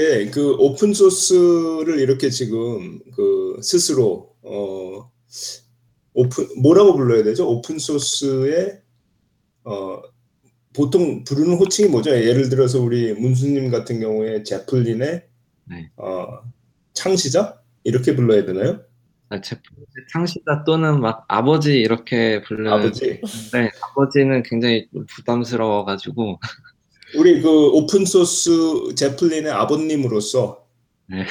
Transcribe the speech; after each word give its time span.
이게 0.00 0.30
그 0.30 0.54
open 0.58 0.94
source를 0.94 1.98
이렇게 2.00 2.30
지금 2.30 3.00
그 3.14 3.58
스스로 3.62 4.34
어 4.42 5.10
오픈 6.14 6.48
뭐라고 6.60 6.96
불러야 6.96 7.22
되죠? 7.22 7.48
open 7.48 7.78
source의 7.78 8.80
어 9.64 10.02
보통 10.72 11.24
부르는 11.24 11.56
호칭이 11.56 11.90
뭐죠? 11.90 12.10
예를 12.10 12.48
들어서 12.48 12.80
우리 12.80 13.12
문수님 13.12 13.70
같은 13.70 14.00
경우에 14.00 14.42
Zeppelin의 14.42 15.26
네. 15.66 15.90
어 15.96 16.26
창시자 16.94 17.60
이렇게 17.84 18.16
불러야 18.16 18.44
되나요? 18.46 18.80
아, 19.28 19.40
제플린 19.40 19.84
창시자 20.10 20.64
또는 20.64 21.00
막 21.00 21.24
아버지 21.28 21.78
이렇게 21.78 22.42
부르는 22.42 22.72
아버지. 22.72 23.20
네, 23.52 23.70
아버지는 23.82 24.42
굉장히 24.44 24.88
부담스러워가지고 25.08 26.40
우리 27.16 27.40
그 27.40 27.68
open 27.70 28.04
source 28.04 28.50
Zeppelin의 28.94 29.50
아버님으로서 29.50 30.66
네. 31.06 31.26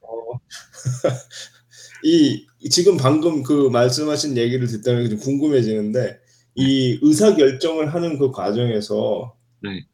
어, 0.00 0.38
이 2.04 2.46
지금 2.70 2.96
방금 2.96 3.42
그 3.42 3.68
말씀하신 3.68 4.36
얘기를 4.36 4.66
듣다면 4.66 5.10
좀 5.10 5.18
궁금해지는데 5.18 6.18
이 6.54 6.98
의사 7.02 7.34
결정을 7.34 7.92
하는 7.92 8.18
그 8.18 8.30
과정에서 8.30 9.36
네. 9.62 9.84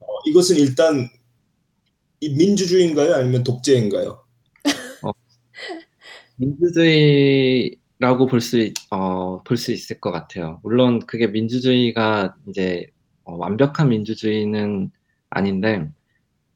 어, 0.00 0.06
이것은 0.26 0.56
일단 0.56 1.08
민주주의인가요, 2.20 3.14
아니면 3.14 3.42
독재인가요? 3.44 4.22
어, 5.02 5.12
민주주의라고 6.36 8.26
볼 8.28 8.40
수, 8.40 8.72
어, 8.90 9.42
볼수 9.42 9.72
있을 9.72 10.00
것 10.00 10.10
같아요. 10.10 10.60
물론 10.62 11.00
그게 11.06 11.26
민주주의가 11.26 12.36
이제 12.48 12.90
어, 13.30 13.36
완벽한 13.36 13.88
민주주의는 13.90 14.90
아닌데, 15.30 15.88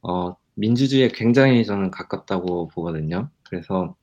어, 0.02 0.36
민주주의에 0.54 1.08
굉장히 1.08 1.64
저는 1.64 1.90
가깝다고 1.90 2.68
보거든요. 2.68 3.30
그래서, 3.44 3.96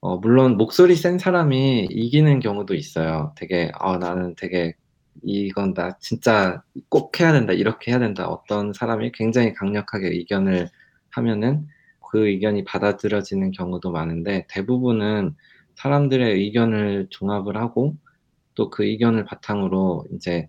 어, 0.00 0.18
물론 0.18 0.56
목소리 0.56 0.96
센 0.96 1.18
사람이 1.18 1.88
이기는 1.90 2.40
경우도 2.40 2.74
있어요. 2.74 3.34
되게, 3.36 3.72
어, 3.80 3.98
나는 3.98 4.34
되게, 4.36 4.74
이건 5.22 5.74
나 5.74 5.96
진짜 6.00 6.62
꼭 6.88 7.20
해야 7.20 7.32
된다, 7.32 7.52
이렇게 7.52 7.92
해야 7.92 7.98
된다. 8.00 8.28
어떤 8.28 8.72
사람이 8.72 9.12
굉장히 9.12 9.54
강력하게 9.54 10.08
의견을 10.08 10.68
하면은 11.10 11.68
그 12.10 12.26
의견이 12.28 12.64
받아들여지는 12.64 13.52
경우도 13.52 13.90
많은데, 13.92 14.46
대부분은 14.50 15.34
사람들의 15.76 16.34
의견을 16.40 17.08
종합을 17.10 17.56
하고, 17.56 17.96
또 18.54 18.70
그 18.70 18.84
의견을 18.84 19.24
바탕으로 19.24 20.06
이제 20.14 20.48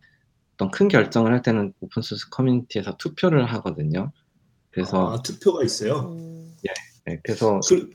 어떤 0.55 0.71
큰 0.71 0.87
결정을 0.87 1.33
할 1.33 1.41
때는 1.41 1.73
open 1.81 2.01
source 2.01 2.29
community에서 2.29 2.97
투표를 2.97 3.45
하거든요. 3.53 4.11
그래서 4.71 5.13
아, 5.13 5.21
투표가 5.21 5.63
있어요. 5.63 6.15
음... 6.17 6.53
예, 6.67 6.73
네, 7.05 7.19
그래서 7.23 7.59
그, 7.67 7.89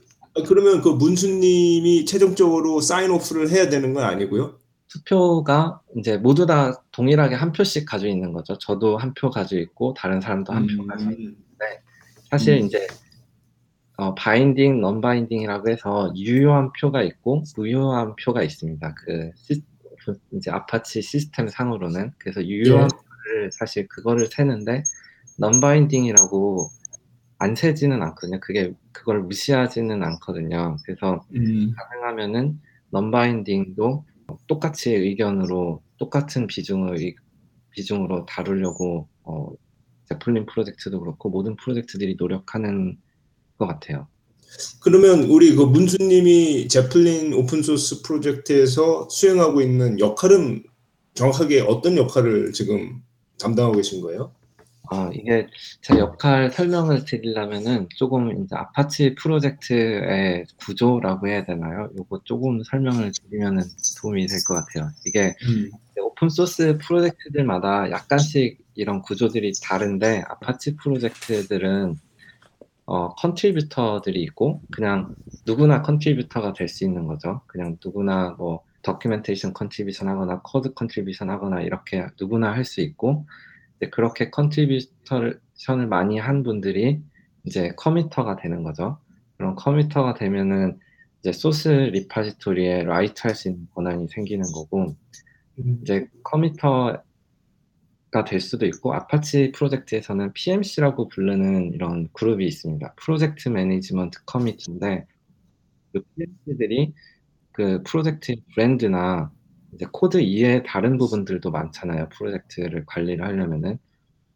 그러면 0.47 0.81
그 0.81 0.89
문수님이 0.89 2.05
최종적으로 2.05 2.79
sign 2.81 3.11
off를 3.11 3.49
해야 3.49 3.69
되는 3.69 3.93
건 3.93 4.03
아니고요? 4.03 4.57
투표가 4.87 5.81
이제 5.97 6.17
모두 6.17 6.45
다 6.45 6.83
동일하게 6.91 7.35
한 7.35 7.51
표씩 7.51 7.85
가지고 7.85 8.11
있는 8.11 8.33
거죠. 8.33 8.57
저도 8.57 8.97
한 8.97 9.13
표 9.13 9.29
가지고 9.29 9.61
있고 9.61 9.93
다른 9.93 10.21
사람도 10.21 10.53
한표 10.53 10.83
음... 10.83 10.87
가지고 10.87 11.11
있는데 11.11 11.37
사실 12.29 12.61
음... 12.61 12.65
이제 12.65 12.87
어, 13.97 14.15
binding, 14.15 14.81
non-binding이라고 14.81 15.69
해서 15.69 16.11
유효한 16.15 16.71
표가 16.79 17.03
있고 17.03 17.43
무효한 17.55 18.15
표가 18.15 18.41
있습니다. 18.41 18.95
그 18.95 19.29
시, 19.35 19.61
이제 20.33 20.51
아파치 20.51 21.01
시스템 21.01 21.47
상으로는 21.47 22.11
그래서 22.17 22.45
유효한 22.45 22.89
예. 23.43 23.49
사실 23.51 23.87
그거를 23.87 24.27
세는데 24.27 24.83
non-binding이라고 25.39 26.69
안 27.39 27.55
세지는 27.55 28.01
않거든요. 28.03 28.39
그게 28.39 28.73
그걸 28.91 29.21
무시하지는 29.21 30.03
않거든요. 30.03 30.77
그래서 30.85 31.25
음. 31.33 31.73
가능하면은 31.75 32.59
non-binding도 32.91 34.05
똑같이 34.47 34.93
의견으로 34.93 35.81
똑같은 35.97 36.47
비중을 36.47 37.15
비중으로 37.71 38.25
다루려고 38.25 39.07
어, 39.23 39.49
제플린 40.05 40.45
프로젝트도 40.45 40.99
그렇고 40.99 41.29
모든 41.29 41.55
프로젝트들이 41.55 42.15
노력하는 42.17 42.97
것 43.57 43.67
같아요. 43.67 44.07
그러면 44.81 45.23
우리 45.23 45.55
그 45.55 45.63
문수님이 45.63 46.67
Zeppelin 46.67 47.33
open 47.33 47.60
source 47.60 48.01
프로젝트에서 48.01 49.07
수행하고 49.09 49.61
있는 49.61 49.99
역할은 49.99 50.63
정확하게 51.13 51.61
어떤 51.61 51.97
역할을 51.97 52.51
지금 52.53 53.01
담당하고 53.39 53.77
계신 53.77 54.01
거예요? 54.01 54.33
아, 54.93 55.09
이게 55.13 55.47
제 55.81 55.97
역할 55.97 56.51
설명을 56.51 57.05
드리려면은 57.05 57.87
조금 57.95 58.43
이제 58.43 58.55
아파치 58.55 59.15
프로젝트의 59.15 60.45
구조라고 60.57 61.27
해야 61.29 61.45
되나요? 61.45 61.89
요거 61.97 62.21
조금 62.25 62.61
설명을 62.63 63.11
드리면은 63.29 63.63
도움이 64.01 64.27
될 64.27 64.39
것 64.45 64.55
같아요. 64.55 64.91
이게 65.05 65.33
음. 65.47 65.71
open 65.97 66.29
source 66.29 66.77
프로젝트들마다 66.81 67.89
약간씩 67.89 68.57
이런 68.75 69.01
구조들이 69.01 69.53
다른데 69.63 70.23
아파치 70.27 70.75
프로젝트들은 70.75 71.95
어, 72.91 73.15
contributor들이 73.15 74.21
있고 74.23 74.61
그냥 74.69 75.15
누구나 75.47 75.81
contributor가 75.81 76.51
될 76.51 76.67
수 76.67 76.83
있는 76.83 77.07
거죠. 77.07 77.41
그냥 77.47 77.77
누구나 77.83 78.31
뭐 78.37 78.63
documentation 78.81 79.53
contribution 79.53 80.09
하거나 80.09 80.41
code 80.43 80.73
contribution 80.73 81.29
하거나 81.29 81.61
이렇게 81.61 82.07
누구나 82.19 82.51
할 82.51 82.65
수 82.65 82.81
있고 82.81 83.25
그렇게 83.91 84.29
contribution을 84.29 85.87
많이 85.87 86.19
한 86.19 86.43
분들이 86.43 87.01
이제 87.45 87.71
committer가 87.77 88.35
되는 88.35 88.61
거죠. 88.63 88.97
그럼 89.37 89.55
committer가 89.55 90.15
되면은 90.15 90.77
이제 91.21 91.31
source 91.31 91.69
repository에 91.69 92.83
write 92.83 93.21
할 93.23 93.35
수 93.35 93.47
있는 93.49 93.67
권한이 93.73 94.09
생기는 94.09 94.43
거고 94.51 94.95
음. 95.59 95.79
이제 95.81 96.07
committer 96.23 97.01
될 98.25 98.41
수도 98.41 98.65
있고 98.65 98.93
아파치 98.93 99.51
프로젝트에서는 99.53 100.33
PMC라고 100.33 101.07
부르는 101.07 101.73
이런 101.73 102.09
그룹이 102.11 102.45
있습니다. 102.45 102.93
project 102.95 103.47
management 103.49 104.25
committee인데 104.25 105.05
그 105.93 106.01
PMC들이 106.15 106.93
그 107.53 107.81
프로젝트 107.83 108.35
브랜드나 108.53 109.31
이제 109.73 109.85
코드 109.91 110.17
이외의 110.19 110.63
다른 110.65 110.97
부분들도 110.97 111.49
많잖아요. 111.51 112.09
프로젝트를 112.09 112.85
관리를 112.85 113.25
하려면은 113.25 113.77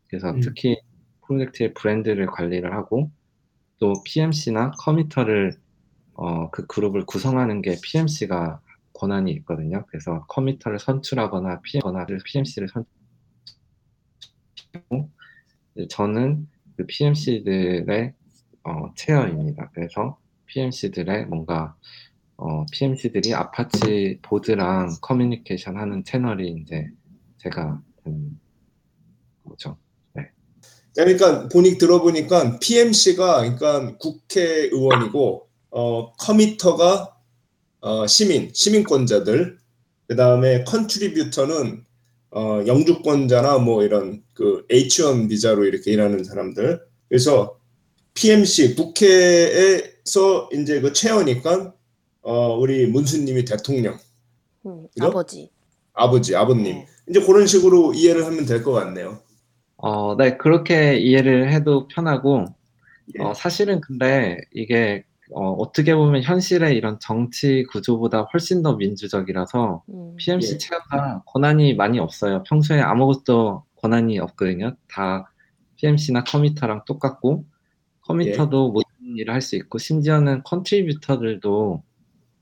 그래서 0.08 0.32
음. 0.32 0.40
특히 0.40 0.78
프로젝트의 1.28 1.74
브랜드를 1.74 2.28
관리를 2.28 2.74
하고 2.74 3.12
또 3.80 3.94
PMC나 4.06 4.72
committer를 4.72 5.54
어, 6.14 6.50
그 6.50 6.66
그룹을 6.68 7.06
구성하는 7.06 7.62
게 7.62 7.76
PMC가 7.84 8.62
권한이 8.94 9.32
있거든요. 9.34 9.86
그래서 9.90 10.26
committer를 10.30 10.80
선출하거나 10.80 11.60
PMC를 11.62 12.70
선 12.70 12.86
저는 15.90 16.48
그 16.78 16.86
PMC들의 16.86 18.14
어, 18.64 18.94
chair입니다. 18.96 19.72
그래서 19.74 20.18
PMC들의 20.48 21.28
뭔가 21.28 21.76
어, 22.38 22.66
PMC들이 22.72 23.34
아파치 23.34 24.20
board랑 24.22 24.98
커뮤니케이션 25.02 25.78
하는 25.78 26.04
채널이 26.04 26.62
이제 26.62 26.90
제가 27.38 27.82
된 28.04 28.40
거죠. 29.48 29.78
네. 30.14 30.30
그러니까 30.96 31.48
보니 31.48 31.78
들어보니까 31.78 32.60
PMC가 32.60 33.42
그러니까 33.42 33.98
국회의원이고 33.98 35.48
어, 35.72 36.14
committer가 36.14 37.16
어, 37.82 38.08
시민 38.08 38.52
시민권자들 38.54 39.60
그 40.08 40.16
다음에 40.16 40.64
contributor는 40.66 41.85
어, 42.36 42.62
영주권자나 42.68 43.60
뭐 43.60 43.84
이런 43.84 44.22
그 44.34 44.66
H1 44.70 45.30
비자로 45.30 45.64
이렇게 45.66 45.92
일하는 45.92 46.24
사람들. 46.26 46.82
그래서 47.08 47.58
PMC 48.14 48.76
국회에서 48.76 50.50
이제 50.54 50.82
그 50.82 50.92
체어니까 50.92 51.74
어, 52.24 52.58
우리 52.58 52.88
문수님이 52.88 53.46
대통령. 53.46 53.98
음, 54.66 54.88
아버지. 55.00 55.50
아버지, 55.94 56.36
아버님. 56.36 56.64
네. 56.76 56.88
이제 57.10 57.22
그런 57.22 57.48
식으로 57.48 57.94
이해를 57.94 58.26
하면 58.26 58.46
될 58.46 58.64
것 58.64 58.74
같네요. 58.74 59.20
어, 59.78 60.16
네, 60.18 60.36
그렇게 60.38 60.98
이해를 60.98 61.54
해도 61.54 61.88
편하고, 61.88 62.46
예. 63.18 63.24
어, 63.24 63.34
사실은 63.34 63.80
근데 63.80 64.40
이게 64.54 65.04
어, 65.32 65.52
어떻게 65.54 65.96
보면 65.96 66.22
현실의 66.24 66.76
이런 66.78 67.00
정치 67.00 67.64
구조보다 67.72 68.24
훨씬 68.34 68.62
더 68.62 68.76
민주적이라서 68.76 69.84
음. 69.90 70.16
PMC 70.18 70.54
예. 70.54 70.58
체어가 70.58 71.24
권한이 71.26 71.76
많이 71.76 72.00
없어요. 72.00 72.44
평소에 72.44 72.80
아무것도 72.82 73.64
권한이 73.78 74.20
없거든요. 74.20 74.76
다 74.88 75.32
PMC나 75.78 76.24
committer랑 76.24 76.84
똑같고 76.86 77.46
committer도 78.02 78.68
예. 78.68 78.72
모든 78.72 79.18
일을 79.18 79.34
할 79.34 79.42
수 79.42 79.56
있고 79.56 79.78
심지어는 79.80 80.44
contributor들도 80.44 81.84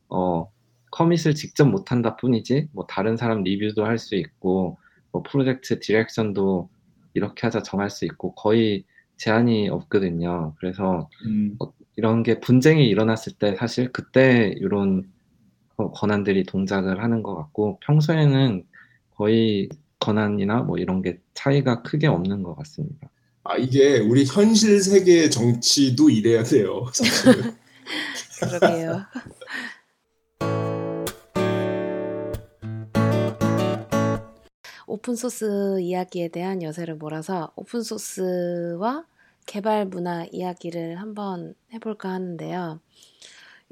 어, 0.09 0.51
commit을 0.91 1.35
직접 1.35 1.65
못한다 1.65 2.15
뿐이지 2.17 2.69
뭐 2.73 2.85
다른 2.87 3.17
사람 3.17 3.43
리뷰도 3.43 3.85
할 3.85 3.97
수 3.97 4.15
있고 4.15 4.77
뭐 5.11 5.23
프로젝트 5.23 5.79
direction도 5.79 6.69
이렇게 7.13 7.47
하자 7.47 7.63
정할 7.63 7.89
수 7.89 8.05
있고 8.05 8.33
거의 8.35 8.83
제한이 9.17 9.69
없거든요. 9.69 10.53
그래서 10.59 11.09
음. 11.25 11.55
어, 11.59 11.71
이런 11.95 12.23
게 12.23 12.39
분쟁이 12.39 12.87
일어났을 12.87 13.33
때 13.33 13.55
사실 13.55 13.91
그때 13.91 14.53
이런 14.57 15.11
권한들이 15.77 16.43
동작을 16.43 17.03
하는 17.03 17.23
것 17.23 17.35
같고 17.35 17.79
평소에는 17.81 18.65
거의 19.15 19.69
권한이나 19.99 20.61
뭐 20.61 20.77
이런 20.77 21.01
게 21.01 21.19
차이가 21.33 21.81
크게 21.81 22.07
없는 22.07 22.43
것 22.43 22.55
같습니다. 22.55 23.09
아 23.43 23.57
이게 23.57 23.99
우리 23.99 24.25
현실 24.25 24.81
세계의 24.81 25.29
정치도 25.29 26.09
이래야 26.09 26.43
돼요. 26.43 26.85
그러게요. 28.39 29.01
오픈소스 34.87 35.79
이야기에 35.81 36.29
대한 36.29 36.61
여세를 36.61 36.95
몰아서 36.95 37.51
오픈소스와 37.55 39.05
개발 39.45 39.85
문화 39.85 40.25
이야기를 40.31 40.99
한번 40.99 41.55
해볼까 41.73 42.09
하는데요. 42.09 42.79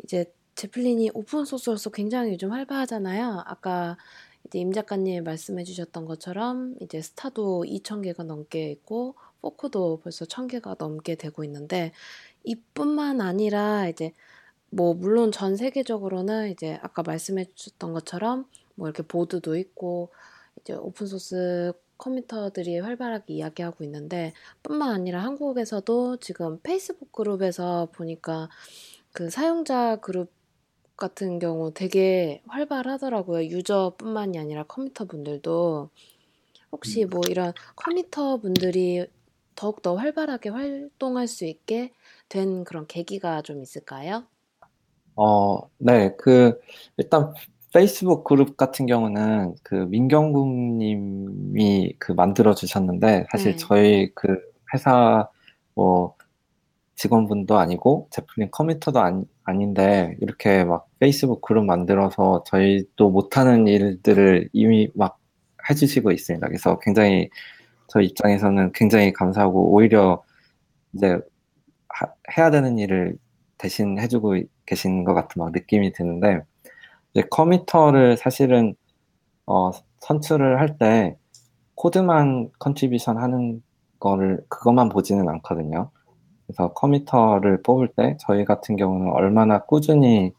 이제 0.03 0.33
제플린이 0.55 1.11
오픈 1.13 1.45
소스로서 1.45 1.89
굉장히 1.89 2.33
요즘 2.33 2.51
활발하잖아요. 2.51 3.43
아까 3.45 3.97
이제 4.45 4.59
임 4.59 4.71
작가님 4.71 5.23
말씀해 5.23 5.63
주셨던 5.63 6.05
것처럼 6.05 6.75
이제 6.81 7.01
스타도 7.01 7.65
2,000개가 7.67 8.23
넘게 8.23 8.71
있고 8.71 9.15
fork도 9.41 10.01
벌써 10.03 10.25
1,000개가 10.25 10.75
넘게 10.77 11.15
되고 11.15 11.43
있는데 11.43 11.91
이뿐만 12.43 13.21
아니라 13.21 13.87
이제 13.87 14.13
뭐 14.69 14.93
물론 14.93 15.31
전 15.31 15.55
세계적으로는 15.55 16.51
이제 16.51 16.79
아까 16.81 17.03
말씀해 17.03 17.45
주셨던 17.55 17.93
것처럼 17.93 18.45
뭐 18.75 18.87
이렇게 18.87 19.03
board도 19.03 19.57
있고 19.57 20.11
이제 20.59 20.73
오픈 20.73 21.07
소스 21.07 21.73
committer들이 22.01 22.79
활발하게 22.79 23.35
이야기하고 23.35 23.83
있는데 23.85 24.33
뿐만 24.63 24.91
아니라 24.91 25.23
한국에서도 25.23 26.17
지금 26.17 26.59
페이스북 26.61 27.11
그룹에서 27.11 27.87
보니까 27.93 28.49
그 29.13 29.29
사용자 29.29 29.97
그룹 29.97 30.31
같은 30.97 31.39
경우 31.39 31.71
되게 31.73 32.41
활발하더라고요. 32.47 33.45
유저뿐만이 33.45 34.37
아니라 34.37 34.63
컴퓨터 34.63 35.05
분들도 35.05 35.89
혹시 36.71 37.05
뭐 37.05 37.21
이런 37.29 37.53
컴퓨터 37.75 38.37
분들이 38.37 39.05
더욱더 39.55 39.95
활발하게 39.95 40.49
활동할 40.49 41.27
수 41.27 41.45
있게 41.45 41.91
된 42.29 42.63
그런 42.63 42.87
계기가 42.87 43.41
좀 43.41 43.61
있을까요? 43.61 44.25
어, 45.15 45.69
네, 45.77 46.15
그, 46.17 46.59
일단 46.97 47.33
페이스북 47.73 48.23
그룹 48.25 48.57
같은 48.57 48.85
경우는 48.85 49.55
그 49.63 49.75
민경국 49.89 50.47
님이 50.49 51.95
그 51.99 52.11
만들어 52.11 52.53
주셨는데 52.53 53.25
사실 53.31 53.53
네. 53.53 53.57
저희 53.57 54.11
그 54.13 54.39
회사 54.73 55.29
뭐 55.73 56.15
직원분도 56.95 57.57
아니고 57.57 58.07
제플린 58.11 58.51
committer도 58.51 58.99
아니, 58.99 59.23
아닌데 59.43 60.15
이렇게 60.21 60.65
막 60.65 60.87
페이스북 60.99 61.41
그룹 61.41 61.65
만들어서 61.65 62.43
저희도 62.45 63.09
못하는 63.09 63.67
일들을 63.67 64.49
이미 64.53 64.89
막 64.93 65.17
해주시고 65.69 66.11
있습니다. 66.11 66.45
그래서 66.47 66.77
굉장히 66.79 67.29
저희 67.87 68.07
입장에서는 68.07 68.71
굉장히 68.73 69.13
감사하고 69.13 69.73
오히려 69.73 70.21
이제 70.93 71.17
하, 71.89 72.07
해야 72.37 72.51
되는 72.51 72.77
일을 72.77 73.17
대신 73.57 73.99
해주고 73.99 74.35
계신 74.65 75.03
것 75.03 75.13
같은 75.13 75.39
막 75.39 75.51
느낌이 75.51 75.93
드는데 75.93 76.41
이제 77.13 77.27
committer를 77.29 78.17
사실은 78.17 78.75
어, 79.45 79.71
선출을 79.99 80.59
할 80.59 80.77
때 80.77 81.17
코드만 81.75 82.51
contribution 82.59 83.17
하는 83.17 83.63
거를 83.99 84.43
그것만 84.49 84.89
보지는 84.89 85.27
않거든요. 85.29 85.89
그래서 86.47 86.73
committer를 86.73 87.61
뽑을 87.63 87.89
때 87.89 88.17
저희 88.19 88.45
같은 88.45 88.75
경우는 88.75 89.11
얼마나 89.11 89.59
꾸준히 89.63 90.33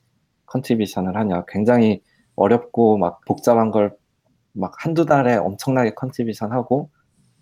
contribution을 0.47 1.17
하냐 1.17 1.45
굉장히 1.49 2.03
어렵고 2.37 2.99
막 2.99 3.21
복잡한 3.27 3.71
걸 3.71 3.97
막 4.53 4.73
한두 4.79 5.07
달에 5.07 5.37
엄청나게 5.37 5.95
contribution 5.95 6.53
하고 6.53 6.91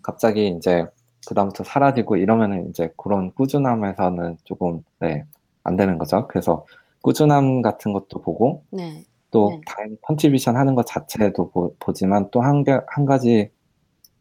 갑자기 0.02 0.48
이제 0.48 0.86
그다음부터 1.28 1.64
사라지고 1.64 2.16
이러면은 2.16 2.68
이제 2.70 2.92
그런 2.96 3.32
꾸준함에서는 3.34 4.38
조금 4.44 4.82
네, 5.00 5.24
안 5.64 5.76
되는 5.76 5.98
거죠. 5.98 6.26
그래서 6.28 6.64
꾸준함 7.02 7.62
같은 7.62 7.92
것도 7.92 8.20
보고 8.22 8.64
네. 8.70 9.04
또 9.30 9.60
네. 9.78 9.96
contribution 10.02 10.56
하는 10.56 10.74
것 10.74 10.86
자체도 10.86 11.50
보, 11.50 11.74
보지만 11.78 12.28
또한 12.30 12.64
한 12.88 13.06
가지 13.06 13.50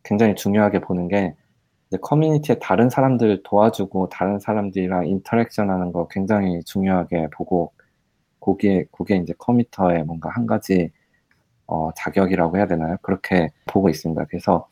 굉장히 0.03 0.35
중요하게 0.35 0.81
보는 0.81 1.07
게 1.07 1.35
이제 1.87 1.97
커뮤니티에 2.01 2.59
다른 2.59 2.89
사람들 2.89 3.41
도와주고 3.43 4.09
다른 4.09 4.39
사람들이랑 4.39 5.07
interaction 5.07 5.69
하는 5.69 5.91
거 5.91 6.07
굉장히 6.07 6.63
중요하게 6.63 7.29
보고 7.31 7.73
거기에 8.39 8.85
그게 8.91 9.17
이제 9.17 9.33
커뮤니터의 9.37 10.03
뭔가 10.03 10.29
한 10.29 10.45
가지 10.45 10.91
어, 11.65 11.91
자격이라고 11.95 12.57
해야 12.57 12.67
되나요? 12.67 12.97
그렇게 13.01 13.49
보고 13.65 13.89
있습니다. 13.89 14.25
그래서 14.25 14.67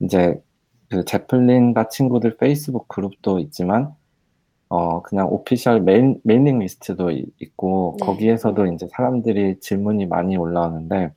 이제 0.00 0.40
그 0.88 1.04
제플린과 1.04 1.88
친구들 1.88 2.36
페이스북 2.36 2.88
그룹도 2.88 3.38
있지만 3.40 3.94
어 4.70 5.02
그냥 5.02 5.28
official 5.32 5.82
mail, 5.82 6.20
mailing 6.24 6.60
list도 6.60 7.12
이- 7.12 7.26
있고 7.40 7.96
네. 8.00 8.06
거기에서도 8.06 8.66
이제 8.68 8.88
사람들이 8.88 9.60
질문이 9.60 10.06
많이 10.06 10.36
올라오는데 10.38 11.12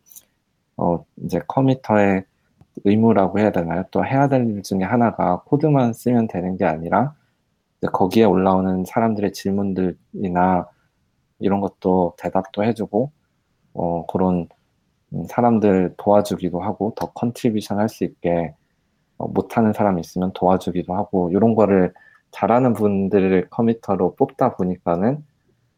어 0.77 1.05
이제 1.23 1.39
커뮤니터의 1.47 2.25
의무라고 2.85 3.39
해야 3.39 3.51
되나요? 3.51 3.83
또 3.91 4.05
해야 4.05 4.27
될 4.29 4.45
일 4.49 4.63
중에 4.63 4.83
하나가 4.83 5.43
코드만 5.45 5.93
쓰면 5.93 6.27
되는 6.27 6.57
게 6.57 6.65
아니라 6.65 7.15
거기에 7.93 8.25
올라오는 8.25 8.85
사람들의 8.85 9.33
질문들이나 9.33 10.67
이런 11.39 11.61
것도 11.61 12.15
대답도 12.19 12.63
해주고 12.65 13.11
어 13.75 14.05
그런 14.07 14.47
음, 15.13 15.25
사람들 15.29 15.95
도와주기도 15.97 16.61
하고 16.61 16.93
더 16.95 17.11
contribution 17.13 17.79
할 17.79 17.89
수 17.89 18.03
있게 18.05 18.53
어, 19.17 19.27
못하는 19.27 19.73
사람 19.73 19.99
있으면 19.99 20.31
도와주기도 20.33 20.95
하고 20.95 21.31
이런 21.31 21.55
거를 21.55 21.93
잘하는 22.33 22.73
분들을 22.73 23.47
committer로 23.49 24.15
뽑다 24.15 24.55
보니까는 24.55 25.23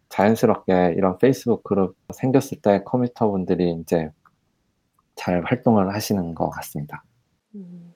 자연스럽게 0.10 0.94
이런 0.98 1.18
페이스북 1.18 1.64
그룹 1.64 1.96
생겼을 2.14 2.62
때 2.62 2.82
committer 2.84 3.30
분들이 3.30 3.72
이제 3.82 4.10
잘 5.16 5.44
활동을 5.44 5.94
하시는 5.94 6.34
것 6.34 6.50
같습니다. 6.50 7.04
음, 7.56 7.94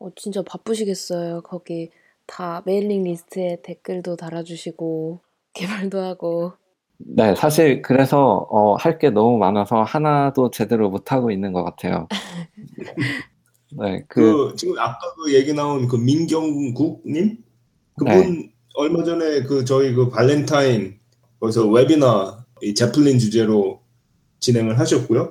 어, 0.00 0.08
진짜 0.16 0.42
바쁘시겠어요. 0.42 1.42
거기 1.42 1.90
다 2.26 2.62
mailing 2.66 3.04
list에 3.04 3.60
댓글도 3.62 4.16
달아주시고 4.16 5.20
개발도 5.54 6.00
하고. 6.00 6.52
네, 6.98 7.34
사실 7.34 7.82
그래서 7.82 8.46
어, 8.50 8.74
할 8.76 8.98
게 8.98 9.10
너무 9.10 9.36
많아서 9.38 9.82
하나도 9.82 10.50
제대로 10.50 10.88
못 10.90 11.12
하고 11.12 11.30
있는 11.30 11.52
것 11.52 11.64
같아요. 11.64 12.06
네, 13.78 14.04
그, 14.08 14.50
그 14.50 14.56
지금 14.56 14.78
아까 14.78 14.98
그 15.16 15.34
얘기 15.34 15.52
나온 15.52 15.88
그 15.88 15.96
민경국님 15.96 17.38
그분 17.98 18.14
네. 18.14 18.52
얼마 18.74 19.04
전에 19.04 19.42
그 19.42 19.64
저희 19.64 19.92
그 19.94 20.08
발렌타인 20.08 20.98
거기서 21.40 21.68
웨비나 21.68 22.46
이 22.62 22.74
제플린 22.74 23.18
주제로 23.18 23.82
진행을 24.40 24.78
하셨고요. 24.78 25.30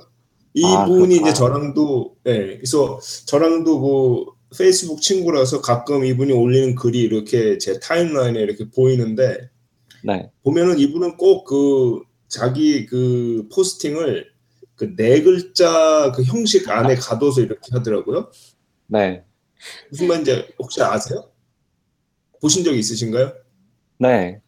아, 0.63 0.83
이분이 0.85 1.15
그렇구나. 1.15 1.29
이제 1.29 1.33
저랑도 1.33 2.15
네, 2.23 2.57
그래서 2.57 2.99
저랑도 3.25 3.79
그 3.81 4.57
페이스북 4.57 5.01
친구라서 5.01 5.61
가끔 5.61 6.03
이분이 6.05 6.33
올리는 6.33 6.75
글이 6.75 6.99
이렇게 6.99 7.57
제 7.57 7.79
timeline에 7.79 8.39
이렇게 8.41 8.69
보이는데 8.69 9.49
네, 10.03 10.29
보면은 10.43 10.77
이분은 10.79 11.17
꼭 11.17 11.45
그 11.45 12.01
자기 12.27 12.85
그 12.85 13.47
posting을 13.53 14.29
그 14.75 14.95
네 14.95 15.21
글자 15.21 16.11
그 16.15 16.23
형식 16.23 16.69
안에 16.69 16.95
가둬서 16.95 17.41
이렇게 17.41 17.61
하더라고요. 17.71 18.29
네, 18.87 19.23
무슨 19.89 20.07
말인지 20.07 20.47
혹시 20.59 20.81
아세요? 20.81 21.30
보신 22.41 22.63
적 22.63 22.75
있으신가요? 22.75 23.31
네, 23.99 24.41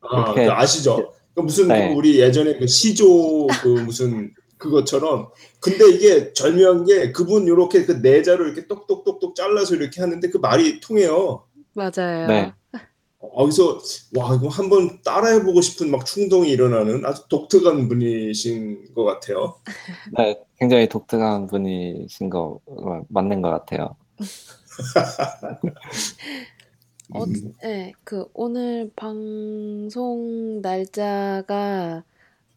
아, 0.00 0.34
그 0.34 0.50
아시죠? 0.50 1.12
그 1.34 1.40
무슨 1.40 1.68
네. 1.68 1.88
그 1.88 1.94
우리 1.94 2.20
예전에 2.20 2.56
그 2.56 2.66
시조 2.66 3.46
그 3.62 3.68
무슨 3.68 4.32
그것처럼 4.58 5.28
근데 5.60 5.88
이게 5.90 6.32
절묘한 6.32 6.86
게 6.86 7.12
그분 7.12 7.46
요렇게 7.46 7.84
그 7.84 7.92
내자로 7.92 8.46
이렇게 8.46 8.66
똑똑똑똑 8.66 9.34
잘라서 9.34 9.74
이렇게 9.74 10.00
하는데 10.00 10.28
그 10.30 10.38
말이 10.38 10.80
통해요. 10.80 11.44
맞아요. 11.74 12.26
네. 12.26 12.52
어, 13.18 13.30
거기서 13.30 13.78
와 14.16 14.34
이거 14.34 14.48
한번 14.48 15.02
따라해보고 15.02 15.60
싶은 15.60 15.90
막 15.90 16.06
충동이 16.06 16.50
일어나는 16.50 17.04
아주 17.04 17.28
독특한 17.28 17.88
분이신 17.88 18.94
것 18.94 19.04
같아요. 19.04 19.56
네, 20.16 20.40
굉장히 20.58 20.88
독특한 20.88 21.46
분이신 21.46 22.30
거 22.30 22.60
어, 22.66 23.02
맞는 23.08 23.42
것 23.42 23.50
같아요. 23.50 23.96
어, 27.12 27.24
음. 27.24 27.52
네, 27.62 27.92
그 28.04 28.28
오늘 28.34 28.90
방송 28.96 30.60
날짜가 30.60 32.04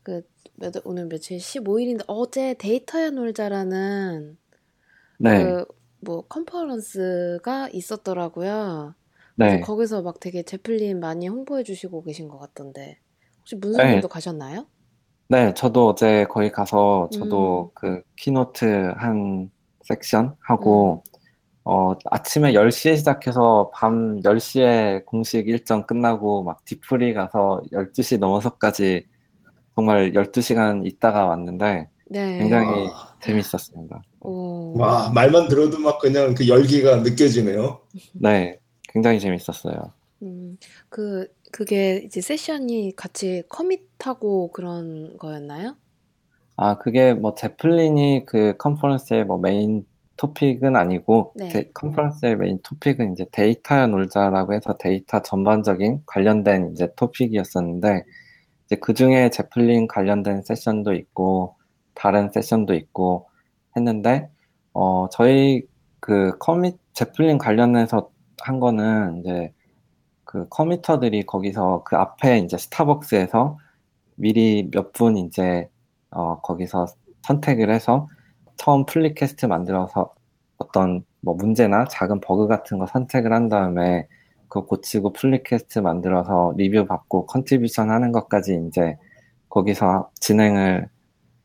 그 0.03 0.22
몇, 0.56 0.74
오늘 0.86 1.08
며칠 1.08 1.38
15일인데 1.38 2.03
어제 2.08 2.56
데이터야 2.56 3.12
놀자라는 3.12 4.38
네, 5.20 5.56
그뭐 6.03 6.24
컨퍼런스가 6.27 7.70
있었더라고요. 7.74 8.96
네. 9.36 9.62
거기서 9.62 10.01
막 10.01 10.20
되게 10.20 10.44
제플린 10.44 11.00
많이 11.00 11.27
홍보해 11.27 11.63
주시고 11.63 12.03
계신 12.03 12.27
것 12.27 12.39
같던데. 12.39 13.00
혹시 13.39 13.56
문수님도 13.56 14.08
네. 14.08 14.12
가셨나요? 14.12 14.68
네, 15.29 15.53
저도 15.53 15.89
어제 15.89 16.25
거기 16.29 16.51
가서 16.51 17.10
저도 17.13 17.65
음, 17.65 17.72
그 17.75 18.01
keynote 18.18 18.94
한 18.98 19.51
섹션 19.84 20.25
음, 20.25 20.34
하고 20.41 21.03
어, 21.63 21.94
아침에 22.06 22.54
10시에 22.54 22.96
시작해서 22.96 23.72
밤 23.74 24.22
10시에 24.22 25.06
공식 25.06 25.48
일정 25.48 25.86
끝나고 25.86 26.44
막 26.44 26.63
뒤풀이 26.66 27.13
가서 27.13 27.62
12시 27.72 28.20
넘어서까지 28.20 29.06
정말 29.75 30.13
12시간 30.13 30.86
있다가 30.86 31.25
왔는데 31.25 31.89
굉장히 32.12 32.68
네. 32.68 32.84
와, 32.86 33.16
재밌었습니다. 33.22 34.01
오, 34.22 34.78
와, 34.78 35.10
말만 35.12 35.48
들어도 35.48 35.80
막 35.80 36.00
그냥 36.00 36.34
그 36.34 36.48
열기가 36.48 36.98
느껴지네요. 36.98 37.82
네, 38.13 38.60
굉장히 38.92 39.20
재밌었어요. 39.20 39.94
음, 40.24 40.58
그, 40.89 41.28
그게 41.51 42.01
이제 42.06 42.20
세션이 42.20 42.94
같이 42.96 43.44
commit하고 43.48 44.51
그런 44.51 45.18
거였나요? 45.18 45.75
아, 46.58 46.78
그게 46.78 47.13
뭐 47.13 47.36
Zeppelin이 47.36 48.25
그 48.25 48.58
컨퍼런스의 48.58 49.25
뭐 49.25 49.38
메인 49.38 49.86
토픽은 50.20 50.76
아니고 50.78 51.34
네. 51.38 51.50
데- 51.50 51.72
컨퍼런스의 51.74 52.38
메인 52.38 52.60
토픽은 52.64 53.14
이제 53.14 53.26
데이터야 53.32 53.88
놀자라고 53.88 54.54
해서 54.54 54.78
데이터 54.78 55.22
전반적인 55.24 56.04
관련된 56.08 56.74
이제 56.74 56.90
토픽이었었는데 56.98 58.04
이제 58.68 58.78
그 58.78 58.94
중에 58.96 59.30
제플린 59.32 59.88
관련된 59.88 60.44
세션도 60.44 60.94
있고 60.96 61.56
다른 61.96 62.30
세션도 62.32 62.76
있고 62.76 63.30
했는데 63.78 64.30
어 64.74 65.10
저희 65.10 65.64
그 66.02 66.38
commit 66.39 66.77
Zeppelin 66.94 67.38
관련해서 67.40 68.12
한 68.42 68.60
거는 68.62 69.20
이제 69.22 69.54
그 70.26 70.48
committer들이 70.50 71.25
거기서 71.26 71.84
그 71.86 71.96
앞에 71.98 72.40
이제 72.40 72.58
스타벅스에서 72.58 73.58
미리 74.16 74.70
몇 74.72 74.94
분 74.94 75.18
이제 75.18 75.70
어 76.12 76.40
거기서 76.42 76.88
선택을 77.24 77.72
해서 77.72 78.08
처음 78.60 78.86
pull 78.86 79.07
request 79.07 79.46
만들어서 79.48 80.13
어떤 80.58 81.06
뭐 81.22 81.34
문제나 81.34 81.86
작은 81.86 82.20
버그 82.22 82.48
같은 82.48 82.78
거 82.78 82.86
선택을 82.88 83.34
한 83.34 83.48
다음에 83.50 84.08
그거 84.50 84.66
고치고 84.66 85.13
pull 85.13 85.38
request 85.38 85.79
만들어서 85.80 86.54
리뷰 86.58 86.86
받고 86.86 87.25
contribution 87.27 87.89
하는 87.89 88.12
것까지 88.12 88.62
이제 88.68 88.98
거기서 89.50 90.12
진행을 90.20 90.89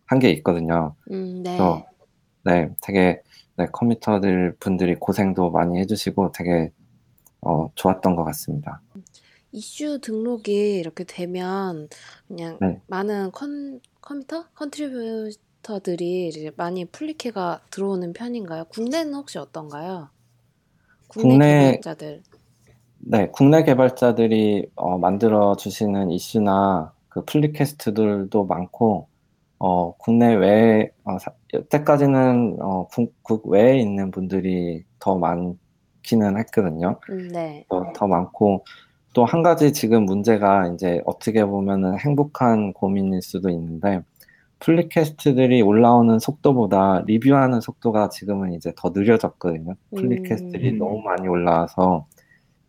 한 0.07 0.19
게 0.21 0.31
있거든요. 0.33 0.95
음, 1.11 1.43
그래서 1.45 1.87
네. 2.45 2.67
네, 2.67 2.75
되게 2.83 3.23
네, 3.57 3.67
committer들 3.73 4.57
분들이 4.61 4.95
고생도 4.97 5.51
많이 5.51 5.79
해주시고 5.81 6.33
되게 6.33 6.73
어, 7.41 7.71
좋았던 7.75 8.17
것 8.17 8.25
같습니다. 8.25 8.83
이슈 9.53 10.01
등록이 10.01 10.79
이렇게 10.79 11.05
되면 11.05 11.89
그냥 12.27 12.59
네. 12.61 12.81
많은 12.89 13.31
컨, 13.33 13.81
committer? 14.01 14.47
contributor들이 14.55 16.29
이제 16.29 16.53
많이 16.57 16.85
플리케가 16.85 17.67
들어오는 17.73 18.13
편인가요? 18.15 18.67
국내는 18.67 19.15
혹시 19.15 19.39
어떤가요? 19.39 20.11
국내 21.09 21.41
국내 21.41 21.41
개발자들. 21.41 22.23
네, 22.99 23.29
국내 23.33 23.65
개발자들이 23.65 24.71
어, 24.77 24.99
만들어 24.99 25.57
주시는 25.57 26.11
이슈나 26.11 26.95
그 27.09 27.25
pull 27.25 27.53
request들도 27.53 28.47
많고 28.47 29.09
어, 29.59 29.97
국내 29.99 30.35
외에 30.35 30.91
어, 31.05 31.19
사- 31.19 31.33
여태까지는 31.53 32.59
어, 32.63 32.89
국, 32.89 33.15
국 33.23 33.47
외에 33.49 33.79
있는 33.81 34.11
분들이 34.11 34.85
더 34.99 35.19
많기는 35.19 36.39
했거든요. 36.39 37.01
음, 37.09 37.29
네. 37.29 37.67
더, 37.71 37.93
더 37.95 38.07
많고 38.09 38.65
또 39.15 39.25
한 39.27 39.43
가지 39.43 39.73
지금 39.73 40.05
문제가 40.07 40.69
이제 40.75 41.03
어떻게 41.07 41.45
보면은 41.45 41.99
행복한 41.99 42.73
고민일 42.75 43.23
수도 43.23 43.51
있는데 43.51 44.03
pull 44.61 44.86
request들이 44.86 45.63
올라오는 45.63 46.19
속도보다 46.19 47.03
리뷰하는 47.07 47.61
속도가 47.61 48.09
지금은 48.09 48.53
이제 48.55 48.73
더 48.77 48.91
느려졌거든요. 48.95 49.75
pull 49.97 50.15
request들이 50.15 50.71
음, 50.73 50.79
너무 50.79 51.03
많이 51.03 51.29
올라와서 51.29 52.07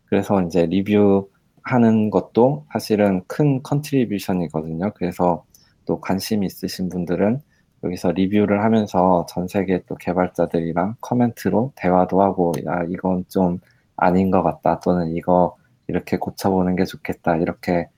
그래서 0.06 0.42
이제 0.42 0.66
리뷰하는 0.66 2.10
것도 2.10 2.66
사실은 2.72 3.22
큰 3.26 3.62
contribution이거든요. 3.62 4.92
그래서 4.94 5.44
또 5.86 6.00
관심 6.00 6.44
있으신 6.44 6.88
분들은 6.88 7.40
여기서 7.84 8.12
리뷰를 8.12 8.62
하면서 8.64 9.26
전 9.28 9.48
세계 9.48 9.82
또 9.86 9.94
개발자들이랑 9.96 10.96
comment로 11.00 11.72
대화도 11.76 12.22
하고, 12.22 12.52
야, 12.66 12.84
이건 12.88 13.24
좀 13.28 13.58
아닌 13.96 14.30
것 14.30 14.42
같다. 14.42 14.80
또는 14.80 15.14
이거 15.16 15.56
이렇게 15.88 16.16
고쳐보는 16.18 16.76
게 16.76 16.84
좋겠다. 16.84 17.36
이렇게 17.36 17.88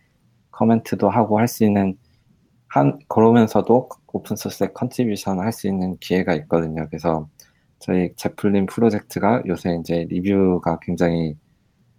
comment도 0.51 1.09
하고 1.09 1.39
할 1.39 1.49
수 1.49 1.65
있는, 1.65 1.97
한, 2.69 2.99
그러면서도 3.09 3.89
open 4.13 4.37
source에 4.37 4.69
contribution 4.75 5.41
할 5.41 5.53
수 5.53 5.69
있는 5.69 5.97
기회가 6.01 6.35
있거든요. 6.37 6.87
그래서 6.89 7.29
저희 7.81 8.15
제플린 8.17 8.67
프로젝트가 8.67 9.43
요새 9.47 9.77
이제 9.81 10.07
리뷰가 10.09 10.79
굉장히 10.81 11.37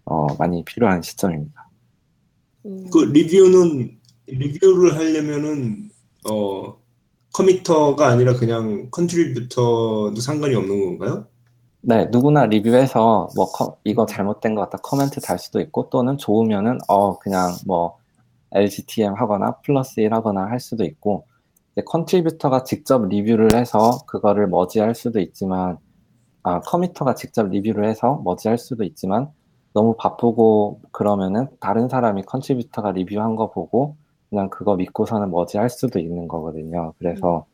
어, 0.06 0.34
많이 0.38 0.64
필요한 0.64 1.02
시점입니다. 1.02 1.70
음, 2.66 2.90
그 2.92 2.98
리뷰는 2.98 3.98
리뷰를 4.26 4.96
하려면은 4.96 5.90
어 6.30 6.76
committer가 7.32 8.08
아니라 8.08 8.34
그냥 8.34 8.88
contributor도 8.90 10.16
상관이 10.20 10.54
없는 10.54 10.98
건가요? 10.98 11.28
네, 11.82 12.06
누구나 12.10 12.44
리뷰해서 12.46 13.28
뭐 13.34 13.46
커- 13.52 13.78
이거 13.84 14.04
잘못된 14.06 14.54
것 14.54 14.62
같다 14.62 14.78
코멘트 14.82 15.20
달 15.20 15.38
수도 15.38 15.60
있고 15.60 15.88
또는 15.90 16.18
좋으면은 16.18 16.78
어 16.88 17.18
그냥 17.18 17.52
뭐 17.66 17.98
LGTM 18.52 19.14
하거나 19.14 19.56
플러스 19.64 20.00
1 20.00 20.12
하거나 20.12 20.46
할 20.46 20.60
수도 20.60 20.84
있고 20.84 21.26
이제 21.72 21.82
contributor가 21.86 22.64
직접 22.64 23.06
리뷰를 23.06 23.54
해서 23.54 24.00
그거를 24.06 24.48
merge할 24.48 24.94
수도 24.94 25.20
있지만 25.20 25.78
아 26.42 26.60
committer가 26.60 27.14
직접 27.14 27.48
리뷰를 27.48 27.88
해서 27.88 28.20
머지할 28.24 28.58
수도 28.58 28.84
있지만 28.84 29.28
너무 29.72 29.94
바쁘고 29.96 30.80
그러면은 30.90 31.48
다른 31.60 31.88
사람이 31.88 32.22
contributor가 32.22 32.92
리뷰한 32.92 33.36
거 33.36 33.50
보고 33.50 33.96
그냥 34.28 34.48
그거 34.48 34.76
믿고서는 34.76 35.30
머지할 35.30 35.70
수도 35.70 35.98
있는 35.98 36.28
거거든요. 36.28 36.94
그래서 36.98 37.46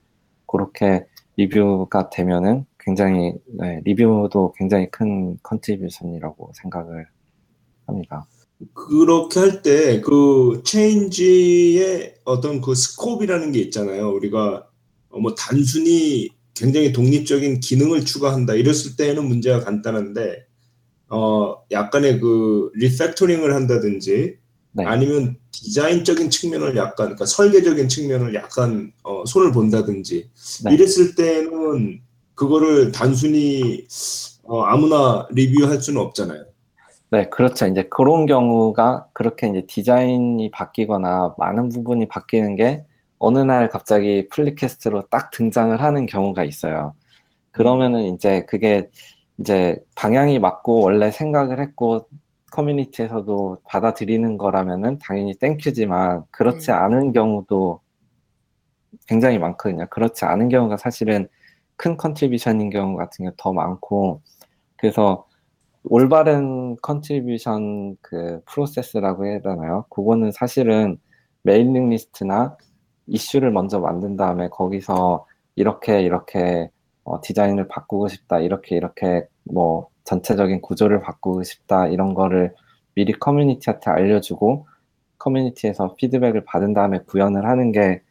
그렇게 0.47 1.07
리뷰가 1.37 2.11
되면은 2.11 2.65
굉장히 2.79 3.35
네, 3.47 3.81
리뷰도 3.85 4.53
굉장히 4.57 4.88
큰 4.91 5.38
contribution이라고 5.43 6.52
생각을 6.55 7.07
합니다. 7.87 8.26
그렇게 8.75 9.41
할 9.41 9.63
때 9.63 10.01
그 10.03 10.63
change의 10.64 12.16
어떤 12.25 12.61
그 12.61 12.75
scope라는 12.75 13.52
게 13.53 13.61
있잖아요. 13.61 14.11
우리가 14.11 14.67
어, 15.11 15.21
뭐 15.21 15.35
단순히 15.35 16.31
굉장히 16.55 16.93
독립적인 16.93 17.61
기능을 17.61 18.05
추가한다 18.07 18.55
이랬을 18.55 18.97
때는 18.97 19.27
문제가 19.27 19.61
간단한데 19.61 20.47
어 21.09 21.57
약간의 21.71 22.21
그 22.21 22.71
refactoring을 22.75 23.55
한다든지 23.55 24.37
네, 24.73 24.85
아니면 24.85 25.37
디자인적인 25.53 26.31
측면을 26.31 26.77
약간 26.77 26.95
그러니까 27.07 27.27
설계적인 27.27 27.89
측면을 27.89 28.35
약간 28.35 28.93
어, 29.05 29.25
손을 29.27 29.53
본다든지 29.53 30.31
네, 30.65 30.75
이랬을 30.75 31.15
때는 31.15 32.01
그거를 32.35 32.93
단순히 32.93 33.87
어, 34.45 34.63
아무나 34.63 35.27
리뷰할 35.33 35.81
수는 35.83 36.01
없잖아요. 36.01 36.45
네, 37.11 37.29
그렇죠. 37.29 37.67
이제 37.67 37.85
그런 37.85 38.27
경우가 38.27 39.09
그렇게 39.13 39.49
이제 39.49 39.65
디자인이 39.67 40.51
바뀌거나 40.51 41.35
많은 41.39 41.69
부분이 41.69 42.09
바뀌는 42.09 42.57
게 42.57 42.85
어느 43.19 43.39
날 43.39 43.69
갑자기 43.69 44.29
pull 44.28 44.53
request로 44.53 45.09
딱 45.09 45.31
등장을 45.31 45.81
하는 45.81 46.07
경우가 46.07 46.43
있어요. 46.45 46.95
그러면은 47.53 48.03
이제 48.03 48.45
그게 48.47 48.91
이제 49.39 49.79
방향이 49.97 50.39
맞고 50.41 50.81
원래 50.83 51.11
생각을 51.13 51.61
했고 51.61 52.09
커뮤니티에서도 52.53 53.59
받아들이는 53.65 54.39
거라면은 54.39 54.99
당연히 54.99 55.35
thank 55.35 55.69
you지만 55.69 56.25
그렇지 56.31 56.69
네. 56.69 56.73
않은 56.73 57.13
경우도 57.13 57.81
굉장히 59.07 59.39
많거든요. 59.39 59.87
그렇지 59.91 60.25
않은 60.25 60.49
경우가 60.49 60.77
사실은 60.77 61.29
큰 61.77 61.97
contribution인 61.97 62.71
경우 62.71 62.97
같은 62.97 63.25
게 63.27 63.31
더 63.37 63.53
많고 63.53 64.23
그래서 64.77 65.25
올바른 65.88 66.76
contribution 66.83 67.97
그 68.00 68.40
프로세스라고 68.47 69.26
해야 69.26 69.40
되나요? 69.40 69.87
그거는 69.90 70.33
사실은 70.33 70.99
mailing 71.43 71.90
list나 71.90 72.57
이슈를 73.07 73.52
먼저 73.52 73.78
만든 73.78 74.16
다음에 74.16 74.49
거기서 74.49 75.26
이렇게 75.55 76.02
이렇게 76.02 76.71
어, 77.05 77.21
디자인을 77.21 77.69
바꾸고 77.69 78.09
싶다 78.09 78.40
이렇게 78.40 78.76
이렇게 78.76 79.28
뭐 79.45 79.88
전체적인 80.05 80.61
구조를 80.61 81.00
바꾸고 81.02 81.45
싶다 81.45 81.87
이런 81.87 82.14
거를 82.14 82.52
미리 82.95 83.12
커뮤니티한테 83.12 83.90
알려주고 83.90 84.66
커뮤니티에서 85.19 85.95
피드백을 85.95 86.45
받은 86.45 86.75
다음에 86.75 86.99
구현을 87.07 87.47
하는 87.47 87.71
게 87.71 88.02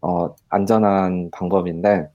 어, 0.00 0.34
안전한 0.48 1.30
방법인데 1.32 2.08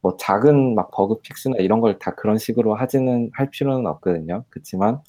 뭐 0.00 0.16
작은 0.18 0.74
막 0.74 0.90
버그 0.92 1.20
픽스나 1.22 1.56
이런 1.58 1.80
걸 1.80 1.98
다 1.98 2.14
그런 2.14 2.38
식으로 2.38 2.74
하지는 2.74 3.30
할 3.34 3.50
필요는 3.50 3.86
없거든요. 3.86 4.44
그렇지만 4.50 5.00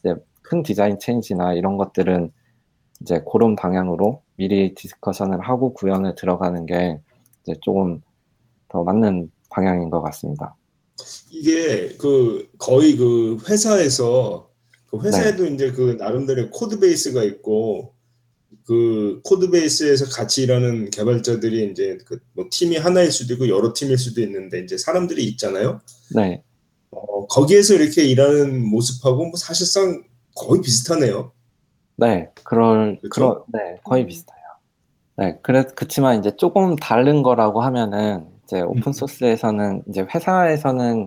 이제 0.00 0.14
큰 0.42 0.62
디자인 0.62 0.98
체인지나 0.98 1.54
이런 1.54 1.76
것들은 1.76 2.30
이제 3.00 3.22
그런 3.30 3.56
방향으로 3.56 4.22
미리 4.36 4.74
discussion을 4.74 5.40
하고 5.40 5.74
구현을 5.74 6.14
들어가는 6.14 6.66
게 6.66 7.00
이제 7.42 7.54
조금 7.62 8.00
더 8.68 8.84
맞는 8.84 9.30
방향인 9.50 9.90
것 9.90 10.02
같습니다. 10.02 10.56
이게 11.30 11.96
그 11.98 12.48
거의 12.58 12.96
그 12.96 13.38
회사에서 13.48 14.48
그 14.86 15.00
회사에도 15.02 15.44
네. 15.44 15.50
이제 15.50 15.72
그 15.72 15.96
나름대로 15.98 16.50
code 16.50 16.78
base가 16.78 17.22
있고 17.24 17.95
그 18.64 19.20
code 19.24 19.50
base에서 19.50 20.06
같이 20.06 20.42
일하는 20.42 20.90
개발자들이 20.90 21.70
이제 21.70 21.98
그 22.06 22.18
뭐 22.34 22.46
팀이 22.50 22.76
하나일 22.76 23.10
수도 23.10 23.34
있고 23.34 23.48
여러 23.48 23.72
팀일 23.72 23.96
수도 23.96 24.20
있는데 24.20 24.60
이제 24.60 24.76
사람들이 24.76 25.24
있잖아요. 25.24 25.80
네, 26.14 26.42
어, 26.90 27.26
거기에서 27.26 27.74
이렇게 27.74 28.04
일하는 28.04 28.64
모습하고 28.64 29.26
뭐 29.26 29.32
사실상 29.36 30.02
거의 30.34 30.60
비슷하네요. 30.60 31.32
네, 31.96 32.30
그럴? 32.44 32.98
그런, 33.10 33.42
네, 33.52 33.78
거의 33.82 34.02
음. 34.04 34.06
비슷해요. 34.06 34.36
네, 35.16 35.38
그래, 35.42 35.64
그치만 35.74 36.18
이제 36.18 36.36
조금 36.36 36.76
다른 36.76 37.22
거라고 37.22 37.62
하면은, 37.62 38.26
이제 38.44 38.60
오픈 38.60 38.92
소스에서는, 38.92 39.84
이제 39.88 40.06
회사에서는 40.14 41.06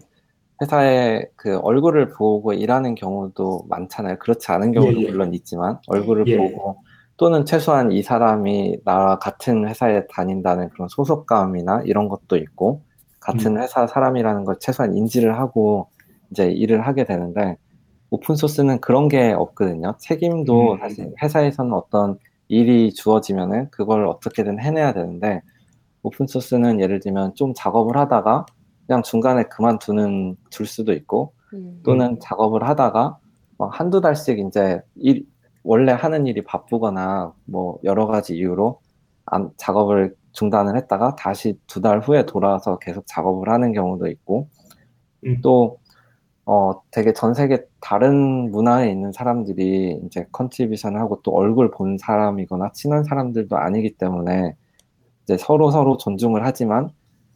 회사의 0.63 1.29
그 1.35 1.59
얼굴을 1.59 2.09
보고 2.13 2.53
일하는 2.53 2.95
경우도 2.95 3.65
많잖아요. 3.69 4.17
그렇지 4.17 4.51
않은 4.51 4.71
경우도 4.71 4.99
예, 5.01 5.05
예. 5.05 5.11
물론 5.11 5.35
있지만, 5.35 5.77
얼굴을 5.85 6.27
예. 6.27 6.37
보고, 6.37 6.77
또는 7.19 7.43
최소한 7.43 7.91
이 7.91 8.01
사람이 8.01 8.77
나와 8.85 9.19
같은 9.19 9.67
회사에 9.67 10.07
다닌다는 10.07 10.69
그런 10.69 10.87
소속감이나 10.87 11.83
이런 11.85 12.07
것도 12.07 12.37
있고, 12.37 12.81
같은 13.19 13.57
음. 13.57 13.61
회사 13.61 13.85
사람이라는 13.85 14.45
걸 14.45 14.55
최소한 14.59 14.95
인지를 14.95 15.37
하고, 15.37 15.89
이제 16.31 16.49
일을 16.49 16.87
하게 16.87 17.03
되는데, 17.03 17.57
open 18.09 18.35
source는 18.35 18.79
그런 18.79 19.09
게 19.09 19.33
없거든요. 19.33 19.95
책임도 19.99 20.73
음. 20.73 20.79
사실 20.79 21.13
회사에서는 21.21 21.73
어떤 21.73 22.17
일이 22.47 22.93
주어지면은 22.93 23.69
그걸 23.69 24.07
어떻게든 24.07 24.59
해내야 24.59 24.93
되는데 24.93 25.41
open 26.01 26.25
source는 26.25 26.79
예를 26.79 26.99
들면 26.99 27.35
좀 27.35 27.53
작업을 27.55 27.97
하다가 27.97 28.45
그냥 28.87 29.03
중간에 29.03 29.43
그만두는 29.43 30.35
둘 30.49 30.65
수도 30.65 30.93
있고 30.93 31.33
음. 31.53 31.81
또는 31.83 32.17
작업을 32.19 32.67
하다가 32.67 33.17
막 33.59 33.79
한두 33.79 34.01
달씩 34.01 34.39
이제 34.39 34.81
일, 34.95 35.25
원래 35.69 35.91
하는 35.91 36.25
일이 36.25 36.43
바쁘거나 36.43 37.31
뭐 37.45 37.77
여러 37.83 38.07
가지 38.07 38.35
이유로 38.35 38.79
안, 39.27 39.51
작업을 39.57 40.15
중단을 40.31 40.75
했다가 40.77 41.15
다시 41.15 41.59
두 41.67 41.81
달 41.81 41.99
후에 41.99 42.25
돌아와서 42.25 42.79
계속 42.79 43.05
작업을 43.05 43.49
하는 43.49 43.71
경우도 43.73 44.07
있고 44.07 44.47
음. 45.27 45.41
또 45.43 45.77
어, 46.45 46.81
되게 46.91 47.13
전 47.13 47.35
세계 47.35 47.65
다른 47.81 48.49
문화에 48.51 48.89
있는 48.91 49.11
사람들이 49.11 50.01
이제 50.07 50.25
contribution을 50.31 50.99
하고 50.99 51.21
또 51.23 51.31
얼굴 51.33 51.69
본 51.71 51.99
사람이거나 51.99 52.71
친한 52.73 53.03
사람들도 53.03 53.55
아니기 53.57 53.91
때문에 53.97 54.55
이제 55.23 55.37
서로 55.37 55.69
서로 55.69 55.97
존중을 55.97 56.43
하지만 56.45 56.89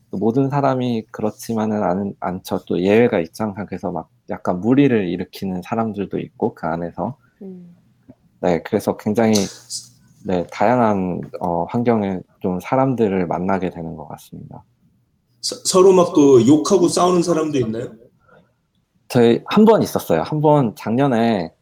또 0.10 0.18
모든 0.18 0.50
사람이 0.50 1.06
그렇지만은 1.12 1.84
않, 1.84 2.14
않죠. 2.20 2.66
또 2.66 2.82
예외가. 2.82 3.18
항상 3.38 3.66
그래서 3.68 3.92
막 3.92 4.10
약간 4.32 4.60
무리를 4.60 5.08
일으키는 5.10 5.62
사람들도 5.64 6.18
있고 6.20 6.56
그 6.56 6.66
안에서 6.68 7.18
음. 7.44 7.76
네, 8.44 8.62
그래서 8.64 8.98
굉장히 8.98 9.34
네, 10.26 10.46
다양한 10.52 11.22
어, 11.40 11.64
환경에 11.70 12.20
좀 12.42 12.60
사람들을 12.60 13.26
만나게 13.28 13.70
되는 13.70 13.96
것 13.96 14.08
같습니다. 14.10 14.64
서, 15.42 15.56
서로 15.66 15.94
막 15.94 16.20
그 16.20 16.46
욕하고 16.48 16.88
싸우는 16.90 17.24
사람도 17.24 17.58
있나요? 17.58 17.88
저희 19.08 19.42
한 19.48 19.66
번 19.66 19.82
있었어요. 19.82 20.22
한 20.24 20.42
번 20.42 20.76
작년에 20.76 21.54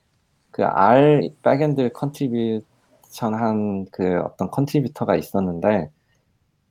그 0.51 0.63
R 0.63 1.29
backend 1.43 1.91
contribution 1.93 3.33
한 3.35 3.85
그 3.91 4.19
어떤 4.25 4.49
contributor가 4.51 5.15
있었는데 5.15 5.89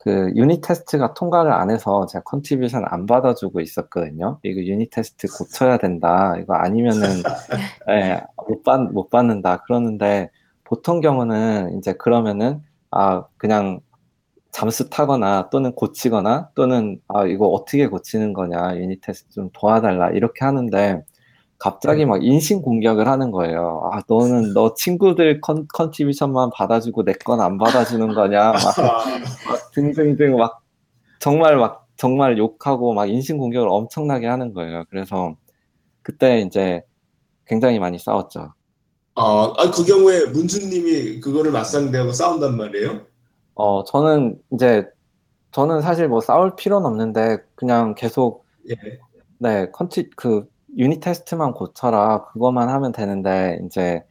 그 0.03 0.33
unit 0.35 0.63
test가 0.63 1.13
통과를 1.13 1.53
안 1.53 1.71
해서 1.71 2.07
제가 2.07 2.23
contribution 2.25 2.85
안 2.89 3.05
받아주고 3.05 3.61
있었거든요. 3.61 4.39
이거 4.43 4.63
unit 4.63 4.91
test 4.91 5.29
고쳐야 5.29 5.77
된다. 5.77 6.35
이거 6.39 6.55
아니면은 6.55 7.03
예, 7.91 8.23
못 8.49 8.63
받, 8.63 8.81
못 8.93 9.11
받는다. 9.11 9.59
그러는데 9.65 10.31
보통 10.65 11.01
경우는 11.01 11.77
이제 11.79 11.93
그러면은 11.93 12.63
아 12.91 13.25
그냥 13.37 13.81
잠수 14.53 14.89
타거나 14.89 15.51
또는 15.51 15.75
고치거나 15.75 16.51
또는 16.55 17.01
아 17.09 17.27
이거 17.27 17.49
어떻게 17.49 17.87
고치는 17.87 18.33
거냐 18.33 18.77
unit 18.77 19.03
test 19.03 19.31
좀 19.35 19.51
도와달라 19.53 20.11
이렇게 20.11 20.45
하는데 20.47 21.05
갑자기 21.61 22.07
막 22.07 22.25
인신 22.25 22.63
공격을 22.63 23.09
하는 23.09 23.33
거예요. 23.33 23.91
아 23.93 24.03
너는 24.09 24.55
너 24.55 24.75
친구들 24.75 25.41
con, 25.43 25.67
contribution만 25.69 26.51
받아주고 26.55 27.05
내 27.05 27.15
건 27.15 27.41
안 27.41 27.59
받아주는 27.59 28.15
거냐 28.15 28.53
막, 28.53 28.59
막 29.49 29.73
등등등 29.75 30.37
막 30.39 30.63
정말 31.21 31.57
막 31.59 31.87
정말 31.97 32.39
욕하고 32.39 32.95
막 32.95 33.07
인신 33.09 33.39
공격을 33.39 33.69
엄청나게 33.69 34.27
하는 34.27 34.55
거예요. 34.55 34.85
그래서 34.91 35.37
그때 36.03 36.41
이제 36.41 36.83
굉장히 37.47 37.79
많이 37.81 37.99
싸웠죠. 37.99 38.55
아, 39.17 39.55
아, 39.59 39.71
그 39.71 39.85
경우에 39.85 40.27
문수님이 40.27 41.21
그거를 41.21 41.53
맞상대하고 41.53 42.13
싸운단 42.13 42.57
말이에요? 42.57 43.07
어, 43.55 43.85
저는 43.85 44.41
이제, 44.53 44.87
저는 45.53 45.83
사실 45.83 46.09
뭐 46.09 46.21
싸울 46.21 46.57
필요는 46.57 46.87
없는데, 46.87 47.39
그냥 47.55 47.95
계속, 47.95 48.47
예. 48.71 48.75
네, 49.39 49.71
contri, 49.73 50.11
그, 50.17 50.49
unit 50.79 51.01
test만 51.01 51.53
고쳐라. 51.53 52.27
그것만 52.33 52.69
하면 52.69 52.93
되는데, 52.93 53.59
이제, 53.67 54.03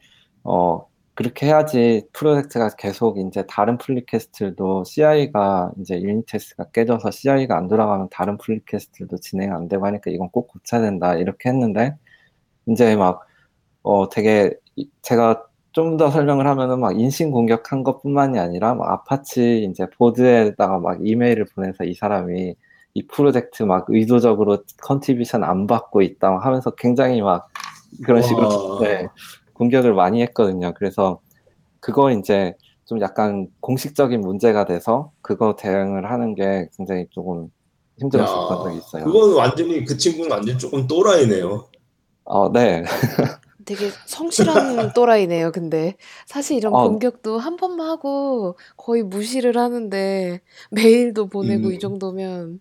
어, 0.44 0.86
그렇게 1.14 1.46
해야지 1.46 2.06
프로젝트가 2.12 2.70
계속 2.78 3.18
이제 3.18 3.44
다른 3.48 3.76
pull 3.78 4.03
request들도 4.03 4.84
CI가 4.84 5.72
이제 5.80 6.00
unit 6.00 6.26
test가 6.26 6.70
깨져서 6.72 7.10
CI가 7.10 7.56
안 7.58 7.68
돌아가면 7.68 8.08
다른 8.10 8.38
pull 8.38 8.57
request들도 8.57 9.18
진행 9.18 9.54
안 9.54 9.68
되고 9.68 9.84
하니까 9.86 10.10
이건 10.10 10.30
꼭 10.30 10.48
고쳐야 10.48 10.80
된다. 10.82 11.14
이렇게 11.16 11.48
했는데, 11.50 11.96
이제 12.68 12.96
막, 12.96 13.26
어, 13.82 14.08
되게, 14.10 14.54
이- 14.76 14.90
제가 15.02 15.46
좀 15.72 15.96
더 15.98 16.10
설명을 16.10 16.46
하면은 16.48 16.80
막 16.80 16.98
인신 17.00 17.30
공격한 17.32 17.84
것뿐만이 17.84 18.38
아니라 18.40 18.74
막 18.74 18.90
아파치 18.92 19.64
이제 19.70 19.86
board에다가 19.98 20.78
막 20.80 20.98
이메일을 21.06 21.46
보내서 21.54 21.84
이 21.84 21.94
사람이 21.94 22.56
이 22.94 23.06
프로젝트 23.06 23.62
막 23.62 23.86
의도적으로 23.88 24.64
contribution 24.82 25.44
안 25.44 25.66
받고 25.66 26.02
있다 26.02 26.30
막 26.30 26.44
하면서 26.44 26.70
굉장히 26.70 27.22
막 27.22 27.48
그런 28.04 28.22
식으로 28.22 28.74
와. 28.74 28.80
네, 28.82 29.06
공격을 29.54 29.94
많이 29.94 30.22
했거든요. 30.22 30.72
그래서 30.74 31.20
그거 31.80 32.10
이제 32.10 32.54
좀 32.84 33.00
약간 33.00 33.46
공식적인 33.60 34.20
문제가 34.20 34.64
돼서 34.64 35.12
그거 35.22 35.54
대응을 35.56 36.10
하는 36.10 36.34
게 36.34 36.68
굉장히 36.76 37.06
조금 37.10 37.48
힘들었었던 37.98 38.64
적이 38.64 38.78
있어요. 38.78 39.04
그건 39.04 39.34
완전히 39.34 39.84
그 39.84 39.96
친구는 39.96 40.30
완전 40.30 40.58
조금 40.58 40.86
또라이네요. 40.86 41.68
어, 42.24 42.52
네. 42.52 42.82
되게 43.64 43.90
성실한 44.06 44.92
또라이네요, 44.94 45.52
근데. 45.52 45.96
사실 46.26 46.56
이런 46.56 46.74
어. 46.74 46.88
공격도 46.88 47.38
한 47.38 47.56
번만 47.56 47.88
하고 47.88 48.56
거의 48.76 49.02
무시를 49.02 49.56
하는데 49.56 50.40
메일도 50.70 51.28
보내고 51.28 51.68
음. 51.68 51.72
이 51.72 51.78
정도면 51.78 52.60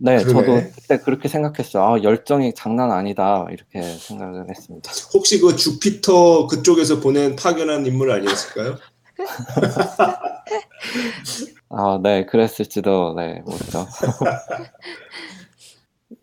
네, 0.00 0.22
그러네. 0.22 0.46
저도 0.46 0.70
그때 0.74 0.98
그렇게 0.98 1.28
생각했어요. 1.28 1.82
아, 1.82 2.02
열정이 2.02 2.54
장난 2.54 2.92
아니다. 2.92 3.46
이렇게 3.50 3.82
생각을 3.82 4.48
했습니다. 4.48 4.92
혹시 5.12 5.40
그 5.40 5.56
주피터 5.56 6.46
그쪽에서 6.46 7.00
보낸 7.00 7.34
파견한 7.34 7.84
인물 7.84 8.12
아니었을까요? 8.12 8.76
아, 11.70 12.00
네, 12.02 12.24
그랬을지도, 12.26 13.14
네, 13.16 13.42
모르죠. 13.44 13.86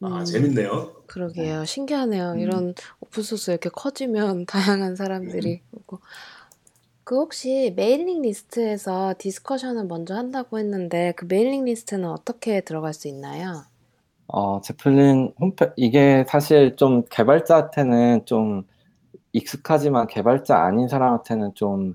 아, 0.02 0.20
음, 0.20 0.26
재밌네요. 0.26 0.94
그러게요. 1.08 1.66
신기하네요. 1.66 2.32
음. 2.32 2.40
이런 2.40 2.74
open 3.00 3.24
source 3.24 3.52
이렇게 3.52 3.70
커지면 3.70 4.46
다양한 4.48 4.96
사람들이 4.96 5.62
오고. 5.72 6.00
그 7.06 7.18
혹시 7.18 7.72
mailing 7.76 8.24
list에서 8.24 9.14
discussion을 9.20 9.86
먼저 9.86 10.16
한다고 10.16 10.58
했는데 10.58 11.14
그 11.16 11.26
mailing 11.26 11.66
list는 11.66 12.10
어떻게 12.10 12.62
들어갈 12.62 12.96
수 12.96 13.08
있나요? 13.08 13.62
어, 14.28 14.60
제플린 14.62 15.32
홈페, 15.40 15.72
이게 15.76 16.26
사실 16.28 16.76
좀 16.76 17.04
개발자한테는 17.12 18.26
좀 18.26 18.64
익숙하지만 19.34 20.08
개발자 20.08 20.58
아닌 20.58 20.88
사람한테는 20.88 21.54
좀 21.54 21.94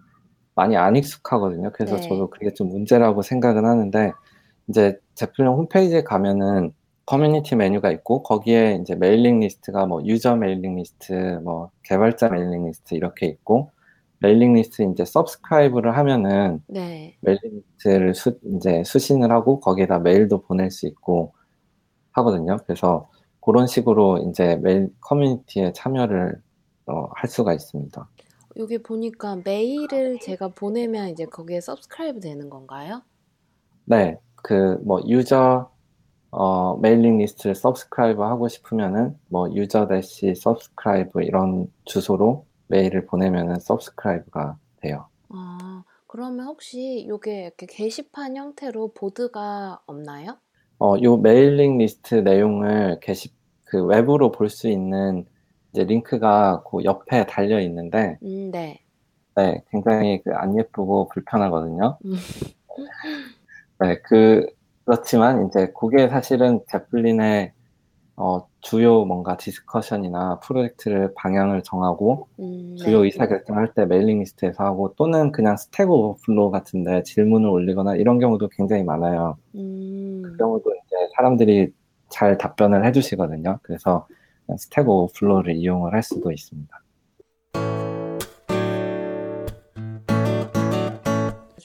많이 0.55 0.77
안 0.77 0.95
익숙하거든요. 0.95 1.73
그래서 1.73 1.97
네. 1.97 2.03
저도 2.03 2.31
그게 2.31 2.55
좀 2.55 2.69
문제라고 2.69 3.23
생각은 3.23 3.65
하는데, 3.65 4.13
이제 4.69 4.97
제플린 5.17 5.51
홈페이지에 5.51 6.05
가면은 6.05 6.73
커뮤니티 7.05 7.57
메뉴가 7.57 7.91
있고, 7.91 8.23
거기에 8.23 8.79
이제 8.81 8.95
mailing 8.95 9.41
list가 9.41 9.87
뭐 9.87 10.05
user 10.05 10.37
mailing 10.37 10.77
list, 10.77 11.41
뭐 11.43 11.71
개발자 11.83 12.29
mailing 12.29 12.67
list 12.67 12.95
이렇게 12.95 13.27
있고, 13.27 13.73
mailing 14.21 14.55
list 14.55 14.83
이제 14.83 15.05
subscribe를 15.05 15.97
하면은 15.97 16.63
네. 16.69 17.17
mailing 17.23 17.63
list를 17.79 18.15
수, 18.15 18.39
이제 18.57 18.83
수신을 18.85 19.31
하고 19.33 19.61
거기에다 19.61 19.99
메일도 20.01 20.43
보낼 20.43 20.71
수 20.71 20.87
있고 20.87 21.35
하거든요. 22.13 22.59
그래서 22.67 23.11
그런 23.41 23.67
식으로 23.67 24.19
이제 24.29 24.57
메일 24.57 24.91
커뮤니티에 25.01 25.73
참여를 25.73 26.41
어, 26.87 27.09
할 27.15 27.29
수가 27.31 27.55
있습니다. 27.55 28.09
여기 28.59 28.79
보니까 28.83 29.37
메일을 29.45 30.19
제가 30.21 30.49
보내면 30.49 31.09
이제 31.09 31.25
거기에 31.25 31.61
subscribe 31.61 32.21
되는 32.21 32.51
건가요? 32.51 33.03
네, 33.85 34.19
그 34.37 34.79
뭐 34.85 35.01
user 35.07 35.71
어, 36.33 36.77
mailing 36.79 37.19
list를 37.19 37.55
subscribe 37.55 38.23
하고 38.23 38.49
싶으면은 38.49 39.19
뭐 39.29 39.51
user 39.53 39.89
dash 39.89 40.35
subscribe 40.35 41.23
이런 41.23 41.67
주소로 41.85 42.47
메일을 42.71 43.07
보내면은 43.07 43.59
subscribe가 43.61 44.59
돼요. 44.83 45.09
아, 45.29 45.85
그러면 46.07 46.47
혹시 46.47 46.99
이게 47.01 47.45
이렇게 47.45 47.67
게시판 47.67 48.37
형태로 48.37 48.93
board가 48.95 49.81
없나요? 49.87 50.39
어, 50.79 50.95
요 51.03 51.17
mailing 51.19 51.79
list 51.79 52.17
내용을 52.17 53.01
게시 53.01 53.31
그 53.65 53.85
웹으로 53.85 54.33
볼 54.33 54.49
수 54.49 54.69
있는 54.69 55.27
이제 55.73 55.85
링크가 55.85 56.65
그 56.71 56.83
옆에 56.85 57.27
달려 57.27 57.61
있는데 57.61 58.19
음, 58.23 58.51
네. 58.51 58.81
네, 59.37 59.63
굉장히 59.71 60.23
그 60.23 60.31
안 60.35 60.59
예쁘고 60.59 61.09
불편하거든요. 61.11 61.99
음. 62.05 62.15
네, 63.81 63.99
그 64.03 64.47
그렇지만 64.85 65.47
이제 65.47 65.73
그게 65.79 66.09
사실은 66.09 66.61
제플린의 66.69 67.53
어, 68.23 68.47
주요 68.61 69.07
뭔가 69.07 69.39
discussion이나 69.39 70.41
프로젝트를 70.41 71.15
방향을 71.17 71.63
정하고 71.63 72.29
음, 72.39 72.77
주요 72.77 72.99
네. 72.99 73.05
의사결정할 73.07 73.73
때 73.73 73.87
mailing 73.87 74.19
list에서 74.19 74.63
하고 74.63 74.93
또는 74.95 75.33
그냥 75.33 75.57
Stack 75.57 75.91
Overflow 75.91 76.51
같은데 76.51 77.03
질문을 77.03 77.49
올리거나 77.49 77.97
이런 77.97 78.19
경우도 78.19 78.49
굉장히 78.49 78.85
많아요. 78.85 79.39
그 79.53 79.59
음, 79.59 80.37
경우도 80.39 80.71
이제 80.71 80.97
사람들이 81.17 81.73
잘 82.11 82.37
답변을 82.37 82.85
해주시거든요. 82.85 83.59
그래서 83.63 84.07
Stack 84.59 84.87
Overflow를 84.87 85.57
이용을 85.57 85.95
할 85.95 86.03
수도 86.03 86.31
있습니다. 86.31 86.79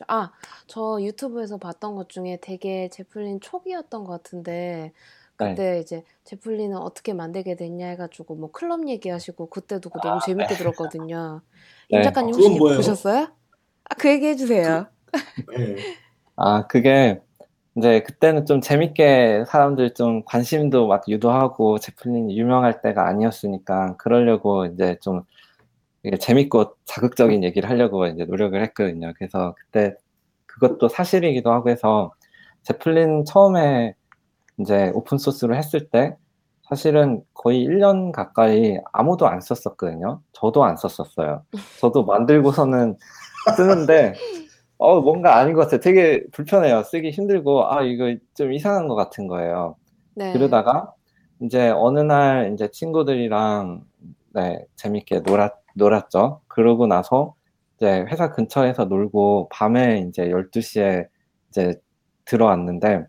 아, 0.08 0.32
저 0.68 1.00
유튜브에서 1.02 1.58
봤던 1.58 1.96
것 1.96 2.10
중에 2.10 2.38
되게 2.42 2.90
제플린 2.90 3.42
초기였던 3.42 4.04
것 4.04 4.12
같은데 4.12 4.52
네. 4.52 4.94
그때 5.38 5.80
이제 5.80 6.04
제플린은 6.24 6.78
어떻게 6.78 7.14
만들게 7.14 7.56
됐냐 7.56 7.88
해가지고 7.88 8.36
뭐 8.36 8.52
클럽 8.52 8.88
얘기하시고 8.88 9.50
그때도 9.50 9.90
그거 9.90 10.10
너무 10.10 10.22
재밌게 10.22 10.56
들었거든요. 10.56 11.42
임 11.90 11.98
네. 12.00 12.04
작가님 12.04 12.32
그건 12.34 12.52
혹시 12.52 12.60
뭐예요? 12.60 12.78
보셨어요? 12.78 13.28
아, 13.90 13.96
그 13.96 14.10
얘기 14.10 14.28
해주세요. 14.28 14.88
예. 15.60 15.76
아, 16.38 16.68
그게 16.68 17.22
이제 17.78 18.02
그때는 18.02 18.46
좀 18.46 18.62
재밌게 18.62 19.46
사람들 19.48 19.94
좀 19.94 20.24
관심도 20.26 20.88
막 20.88 21.04
유도하고 21.08 21.78
제플린이 21.80 22.38
유명할 22.38 22.82
때가 22.82 23.08
아니었으니까 23.08 23.98
그러려고 23.98 24.66
이제 24.66 24.98
좀 25.02 25.24
재밌고 26.20 26.76
자극적인 26.86 27.44
얘기를 27.44 27.70
하려고 27.70 28.06
이제 28.08 28.26
노력을 28.26 28.62
했거든요. 28.62 29.14
그래서 29.18 29.56
그때 29.60 29.96
그것도 30.46 30.88
사실이기도 30.88 31.52
하고 31.52 31.70
해서 31.70 32.14
제플린 32.64 33.26
처음에 33.26 33.94
이제 34.60 34.92
open 34.94 35.18
source로 35.18 35.56
했을 35.56 35.90
때 35.90 36.16
사실은 36.68 37.22
거의 37.34 37.66
1년 37.66 38.12
가까이 38.12 38.78
아무도 38.92 39.28
안 39.28 39.40
썼었거든요. 39.42 40.22
저도 40.34 40.64
안 40.64 40.78
썼었어요. 40.78 41.44
저도 41.80 42.06
만들고서는 42.06 42.98
쓰는데 43.56 44.16
어, 44.78 45.00
뭔가 45.00 45.38
아닌 45.38 45.54
것 45.54 45.62
같아요. 45.62 45.80
되게 45.80 46.24
불편해요. 46.32 46.84
쓰기 46.84 47.12
힘들고, 47.12 47.72
아, 47.72 47.82
이거 47.84 48.16
좀 48.34 48.52
이상한 48.52 48.88
것 48.88 48.96
같은 48.96 49.28
거예요. 49.28 49.78
네. 50.16 50.34
그러다가, 50.34 50.94
이제 51.42 51.70
어느 51.70 52.00
날, 52.00 52.52
이제 52.54 52.70
친구들이랑, 52.70 53.84
네, 54.34 54.66
재밌게 54.76 55.22
놀았, 55.22 55.52
놀았죠. 55.76 56.42
그러고 56.48 56.88
나서, 56.88 57.36
이제 57.78 58.06
회사 58.10 58.32
근처에서 58.32 58.86
놀고, 58.86 59.50
밤에 59.50 60.06
이제 60.10 60.30
12시에 60.30 61.08
이제 61.50 61.76
들어왔는데, 62.26 63.06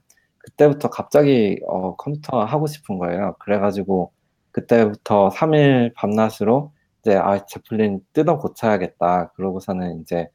그때부터 0.47 0.89
갑자기, 0.91 1.61
어, 1.67 1.97
컴퓨터 1.97 2.43
하고 2.45 2.67
싶은 2.67 2.99
거예요. 2.99 3.35
그래가지고, 3.41 4.13
그때부터 4.53 5.29
3일 5.31 5.93
밤낮으로, 5.95 6.73
이제, 7.01 7.17
아, 7.17 7.45
제플린 7.47 8.01
뜯어 8.13 8.39
고쳐야겠다. 8.39 9.33
그러고서는 9.35 10.01
이제, 10.01 10.29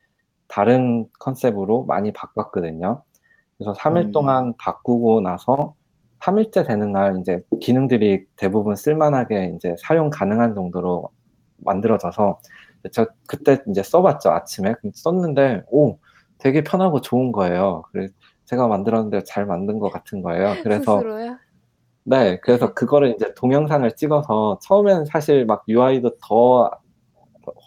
다른 0.48 1.08
컨셉으로 1.20 1.86
많이 1.86 2.12
바꿨거든요. 2.12 3.04
그래서 3.58 3.74
3일 3.74 4.08
음. 4.08 4.12
동안 4.12 4.54
바꾸고 4.58 5.22
나서 5.22 5.76
3일째 6.20 6.68
되는 6.68 6.92
날 6.92 7.20
이제 7.20 7.42
기능들이 7.62 8.26
대부분 8.36 8.76
쓸만하게 8.76 9.54
이제 9.56 9.76
사용 9.80 10.10
가능한 10.10 10.54
정도로 10.54 11.10
만들어져서 11.58 12.40
저 12.92 13.08
그때 13.28 13.60
이제 13.70 13.82
써봤죠 13.82 14.32
아침에 14.32 14.76
썼는데 14.94 15.64
오 15.72 15.98
되게 16.38 16.64
편하고 16.64 17.02
좋은 17.02 17.32
거예요. 17.32 17.84
그래서 17.92 18.14
제가 18.52 18.68
만들었는데 18.68 19.24
잘 19.24 19.46
만든 19.46 19.80
것 19.80 19.90
같은 19.92 20.22
거예요. 20.22 20.56
그래서 20.64 20.98
스스로요? 20.98 21.38
네, 22.04 22.40
그래서 22.42 22.74
그거를 22.74 23.14
이제 23.16 23.34
동영상을 23.36 23.90
찍어서 23.96 24.60
처음에는 24.62 25.06
사실 25.06 25.46
막 25.46 25.64
UI도 25.70 26.18
더 26.22 26.70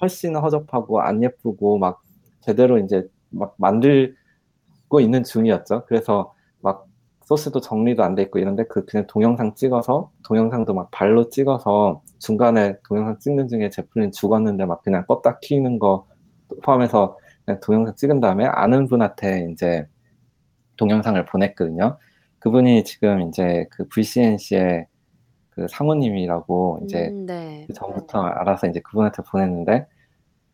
훨씬 0.01 0.37
허접하고 0.37 1.01
안 1.01 1.23
예쁘고 1.23 1.79
막 1.79 2.03
제대로 2.41 2.79
이제 2.79 3.09
막 3.31 3.55
만들고 3.57 5.01
있는 5.01 5.25
중이었죠. 5.25 5.85
그래서 5.87 6.35
막 6.61 6.87
소스도 7.25 7.61
정리도 7.61 8.03
안 8.05 8.15
돼 8.15 8.23
있고 8.25 8.39
이런데 8.39 8.65
그 8.65 8.85
그냥 8.85 9.07
동영상 9.07 9.55
찍어서 9.55 10.11
동영상도 10.25 10.75
막 10.75 10.91
발로 10.91 11.31
찍어서 11.31 12.03
중간에 12.19 12.77
동영상 12.87 13.19
찍는 13.19 13.49
중에 13.49 13.71
제플린 13.71 14.13
죽었는데 14.13 14.67
막 14.67 14.83
그냥 14.83 15.07
껐다 15.07 15.41
키는 15.41 15.79
거 15.79 16.07
포함해서 16.63 17.17
그냥 17.47 17.61
동영상 17.61 17.95
찍은 17.97 18.21
다음에 18.21 18.45
아는 18.47 18.87
분한테 18.89 19.49
이제 19.53 19.87
동영상을 20.77 21.25
보냈거든요. 21.27 21.99
그분이 22.39 22.85
지금 22.85 23.23
이제 23.23 23.67
그 23.71 23.89
VCNC의 23.89 24.87
그 25.51 25.67
상우님이라고 25.69 26.81
이제 26.85 27.09
음, 27.09 27.27
네. 27.27 27.65
그 27.67 27.73
전부터 27.73 28.21
알아서 28.21 28.67
이제 28.67 28.81
그분한테 28.81 29.23
보냈는데 29.23 29.87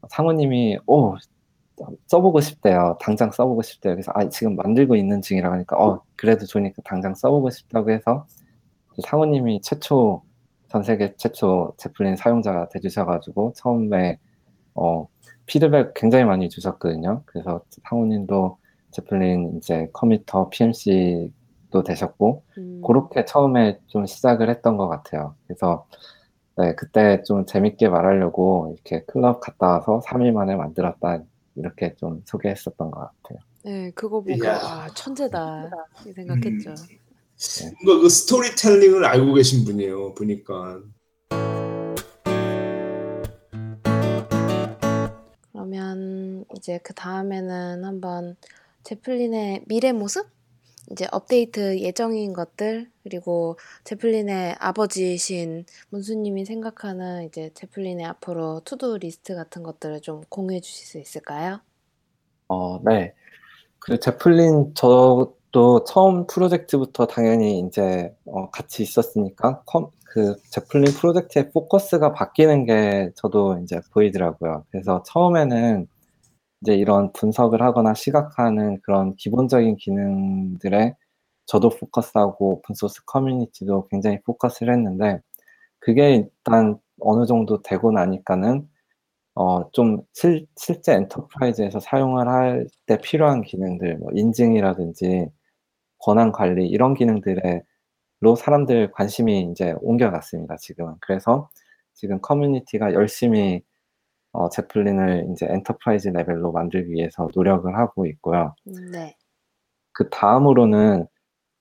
상우님이 0.09 0.79
오 0.87 1.17
써보고 2.07 2.41
싶대요. 2.41 2.99
당장 3.01 3.31
써보고 3.31 3.63
싶대요. 3.63 3.95
그래서 3.95 4.13
아 4.15 4.29
지금 4.29 4.57
만들고 4.57 4.97
있는 4.97 5.23
중이라고 5.23 5.55
하니까 5.55 5.77
어 5.77 6.03
그래도 6.17 6.45
좋으니까 6.47 6.83
당장 6.85 7.15
써보고 7.15 7.51
싶다고 7.51 7.91
해서 7.91 8.27
상우님이 9.03 9.63
최초 9.63 10.23
전 10.69 10.83
세계 10.83 11.15
최초 11.17 11.73
제플린 11.79 12.17
사용자가 12.17 12.69
돼주셔가지고 12.69 13.55
처음에 13.57 14.19
어 14.75 15.09
피드백 15.47 15.95
굉장히 15.95 16.25
많이 16.25 16.49
주셨거든요. 16.49 17.23
그래서 17.25 17.63
상우님도 17.89 18.59
제플린 18.91 19.57
이제 19.59 19.89
committer 19.93 20.49
PMC도 20.49 21.83
되셨고 21.85 22.45
음, 22.59 22.83
그렇게 22.87 23.25
처음에 23.25 23.79
좀 23.87 24.07
시작을 24.07 24.51
했던 24.51 24.77
것 24.77 24.89
같아요. 24.89 25.35
그래서 25.47 25.87
네, 26.57 26.75
그때 26.75 27.23
좀 27.23 27.47
재밌게 27.47 27.89
말하려고 27.89 28.75
이렇게 28.75 29.05
클럽 29.07 29.41
갔다 29.41 29.69
와서 29.69 30.01
3일 30.05 30.33
만에 30.33 30.57
만들었다 30.57 31.23
이렇게 31.55 31.95
좀 31.97 32.23
소개했었던 32.27 32.91
것 32.91 33.01
같아요. 33.01 33.39
네, 33.63 33.91
그거 33.93 34.21
보고 34.21 34.31
이야. 34.31 34.57
아, 34.57 34.89
천재다 34.95 35.71
이 36.07 36.13
생각했죠. 36.13 36.75
뭔가 37.85 38.03
그 38.03 38.09
스토리텔링을 38.09 39.05
알고 39.05 39.35
계신 39.35 39.65
분이에요. 39.65 40.15
보니까. 40.15 40.81
그러면 45.53 46.45
이제 46.57 46.79
그 46.83 46.95
다음에는 46.95 47.85
한번 47.85 48.37
제플린의 48.85 49.65
미래 49.67 49.93
모습? 49.93 50.27
이제 50.91 51.07
업데이트 51.13 51.79
예정인 51.79 52.33
것들 52.33 52.91
그리고 53.05 53.57
제플린의 53.85 54.57
아버지신 54.59 55.65
문수님이 55.91 56.45
생각하는 56.45 57.25
이제 57.25 57.51
제플린의 57.55 58.05
앞으로 58.07 58.63
to-do 58.65 58.99
list 58.99 59.37
같은 59.37 59.63
것들을 59.63 60.01
좀 60.01 60.23
공유해 60.29 60.61
주실 60.61 60.87
수 60.87 60.99
있을까요? 60.99 61.61
어, 62.49 62.81
네. 62.83 63.15
그 63.79 64.01
제플린 64.01 64.75
저도 64.75 65.85
처음 65.87 66.27
프로젝트부터 66.27 67.07
당연히 67.07 67.61
이제 67.61 68.13
어, 68.27 68.51
같이 68.51 68.83
있었으니까 68.83 69.63
컴, 69.67 69.91
그 70.05 70.35
제플린 70.51 70.93
프로젝트의 70.93 71.51
포커스가 71.51 72.13
바뀌는 72.13 72.67
게 72.67 73.13
저도 73.15 73.61
이제 73.63 73.81
보이더라고요. 73.93 74.65
그래서 74.71 75.05
처음에는 75.07 75.87
이제 76.63 76.75
이런 76.75 77.13
분석을 77.13 77.63
하거나 77.63 77.95
시각화하는 77.95 78.81
그런 78.83 79.17
기본적인 79.17 79.77
기능들에 79.77 80.95
저도 81.47 81.71
포커스하고 81.71 82.57
open 82.59 82.77
source 82.77 83.05
커뮤니티도 83.07 83.89
굉장히 83.89 84.21
포커스를 84.23 84.73
했는데 84.75 85.21
그게 85.81 86.17
일단 86.17 86.79
어느 87.01 87.27
정도 87.27 87.63
되고 87.63 87.93
나니까는 87.93 88.69
어, 89.35 89.71
좀 89.73 90.03
실, 90.13 90.47
실제 90.57 90.93
enterprise에서 90.95 91.81
사용을 91.81 92.29
할 92.29 92.67
때 92.87 92.99
필요한 92.99 93.43
기능들, 93.43 93.99
뭐 93.99 94.11
인증이라든지 94.15 95.29
권한 95.99 96.33
관리 96.33 96.69
이런 96.69 96.95
기능들로 96.95 97.63
사람들 98.39 98.91
관심이 98.93 99.49
이제 99.53 99.75
옮겨갔습니다, 99.81 100.57
지금은. 100.59 100.95
그래서 101.01 101.51
지금 101.95 102.21
커뮤니티가 102.21 102.95
열심히 102.95 103.63
어, 104.33 104.49
제플린을 104.49 105.29
이제 105.33 105.47
enterprise 105.49 106.09
레벨로 106.11 106.53
만들기 106.53 106.93
위해서 106.93 107.29
노력을 107.35 107.75
하고 107.77 108.07
있고요. 108.07 108.55
네. 108.93 109.17
그 109.93 110.09
다음으로는 110.11 111.07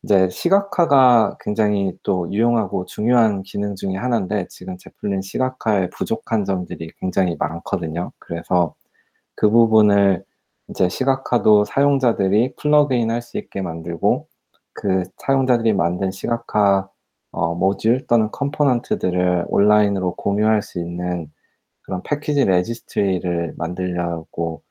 이제 0.04 0.30
시각화가 0.30 1.38
굉장히 1.42 1.94
또 2.04 2.32
유용하고 2.32 2.86
중요한 2.86 3.44
기능 3.44 3.76
중에 3.76 3.96
하나인데 3.98 4.48
지금 4.50 4.78
제플린 4.78 5.22
시각화에 5.22 5.90
부족한 5.92 6.46
점들이 6.46 6.92
굉장히 7.00 7.36
많거든요. 7.40 8.12
그래서 8.20 8.76
그 9.36 9.50
부분을 9.50 10.24
이제 10.70 10.90
시각화도 10.90 11.66
사용자들이 11.66 12.56
플러그인 12.58 13.12
할 13.12 13.22
수 13.22 13.38
있게 13.38 13.62
만들고 13.62 14.28
그 14.74 15.04
사용자들이 15.18 15.74
만든 15.74 16.12
시각화 16.12 16.90
어, 17.32 17.56
모듈 17.56 18.08
또는 18.08 18.32
component들을 18.32 19.46
온라인으로 19.50 20.16
공유할 20.16 20.62
수 20.64 20.80
있는 20.80 21.32
그런 21.90 22.04
package 22.04 22.46
registry를 22.46 23.56
만들려고 23.58 24.62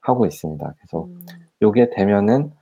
하고 0.00 0.26
있습니다. 0.26 0.74
그래서 0.78 1.04
음, 1.06 1.26
요게 1.62 1.90
되면은 1.90 2.52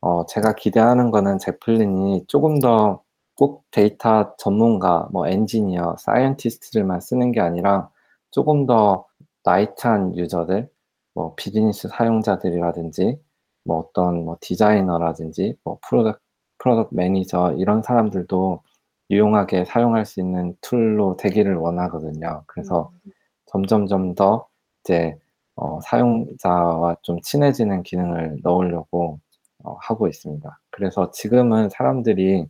어, 0.00 0.26
제가 0.26 0.54
기대하는 0.54 1.10
거는 1.10 1.38
제플린이 1.38 2.24
조금 2.28 2.60
더 2.60 3.04
꼭 3.36 3.64
데이터 3.70 4.34
전문가, 4.36 5.08
뭐 5.12 5.26
엔지니어, 5.26 5.96
scientist들만 5.98 7.00
쓰는 7.00 7.32
게 7.32 7.40
아니라 7.40 7.90
조금 8.30 8.66
더 8.66 9.06
light한 9.44 10.16
user들, 10.16 10.68
뭐 11.14 11.34
비즈니스 11.36 11.88
사용자들이라든지 11.88 13.18
뭐 13.64 13.78
어떤 13.78 14.24
뭐 14.24 14.36
디자이너라든지 14.40 15.56
뭐 15.64 15.78
product 15.88 16.20
product 16.58 16.94
manager 16.94 17.54
이런 17.58 17.82
사람들도 17.82 18.62
유용하게 19.10 19.64
사용할 19.64 20.06
수 20.06 20.20
있는 20.20 20.56
tool로 20.60 21.16
되기를 21.16 21.56
원하거든요. 21.56 22.44
그래서 22.46 22.90
음, 23.06 23.12
점점점 23.54 24.16
더 24.16 24.48
이제 24.82 25.16
어, 25.54 25.80
사용자와 25.82 26.96
좀 27.02 27.20
친해지는 27.20 27.84
기능을 27.84 28.38
넣으려고 28.42 29.20
어, 29.62 29.76
하고 29.80 30.08
있습니다. 30.08 30.60
그래서 30.70 31.12
지금은 31.12 31.68
사람들이 31.70 32.46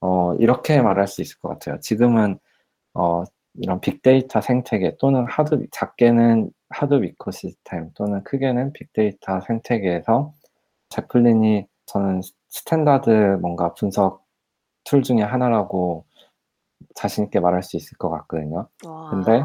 어, 0.00 0.34
이렇게 0.36 0.80
말할 0.80 1.06
수 1.08 1.20
있을 1.20 1.38
것 1.40 1.50
같아요. 1.50 1.78
지금은 1.80 2.38
어, 2.94 3.22
이런 3.54 3.80
빅데이터 3.80 4.40
생태계 4.40 4.96
또는 4.98 5.26
하드 5.28 5.66
작게는 5.72 6.50
하둡 6.70 7.04
ecosystem 7.04 7.90
또는 7.94 8.24
크게는 8.24 8.72
빅데이터 8.72 9.40
생태계에서 9.42 10.32
제플린이 10.88 11.66
저는 11.84 12.22
standard 12.48 13.10
뭔가 13.42 13.74
분석 13.74 14.24
tool 14.84 15.02
중에 15.02 15.20
하나라고 15.20 16.06
자신 16.94 17.24
있게 17.24 17.40
말할 17.40 17.62
수 17.62 17.76
있을 17.76 17.98
것 17.98 18.08
같거든요. 18.08 18.68
와. 18.86 19.10
근데 19.10 19.42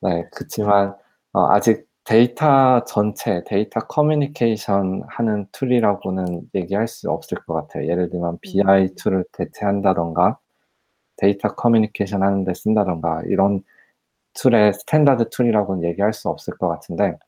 네, 0.00 0.24
그렇지만 0.32 0.94
어, 1.32 1.50
아직 1.52 1.86
데이터 2.04 2.84
전체, 2.84 3.42
데이터 3.44 3.80
커뮤니케이션 3.80 5.02
하는 5.08 5.46
tool이라고는 5.52 6.50
얘기할 6.54 6.88
수 6.88 7.10
없을 7.10 7.38
것 7.46 7.54
같아요. 7.54 7.86
예를 7.86 8.08
들면 8.10 8.38
BI 8.40 8.82
음. 8.84 8.94
tool을 8.96 9.24
대체한다던가 9.32 10.38
데이터 11.16 11.54
커뮤니케이션 11.54 12.22
하는데 12.22 12.52
쓴다던가 12.54 13.22
이런 13.26 13.62
tool의 14.34 14.72
standard 14.74 15.28
tool이라고는 15.30 15.84
얘기할 15.88 16.12
수 16.14 16.28
없을 16.30 16.56
것 16.56 16.68
같은데 16.68 17.18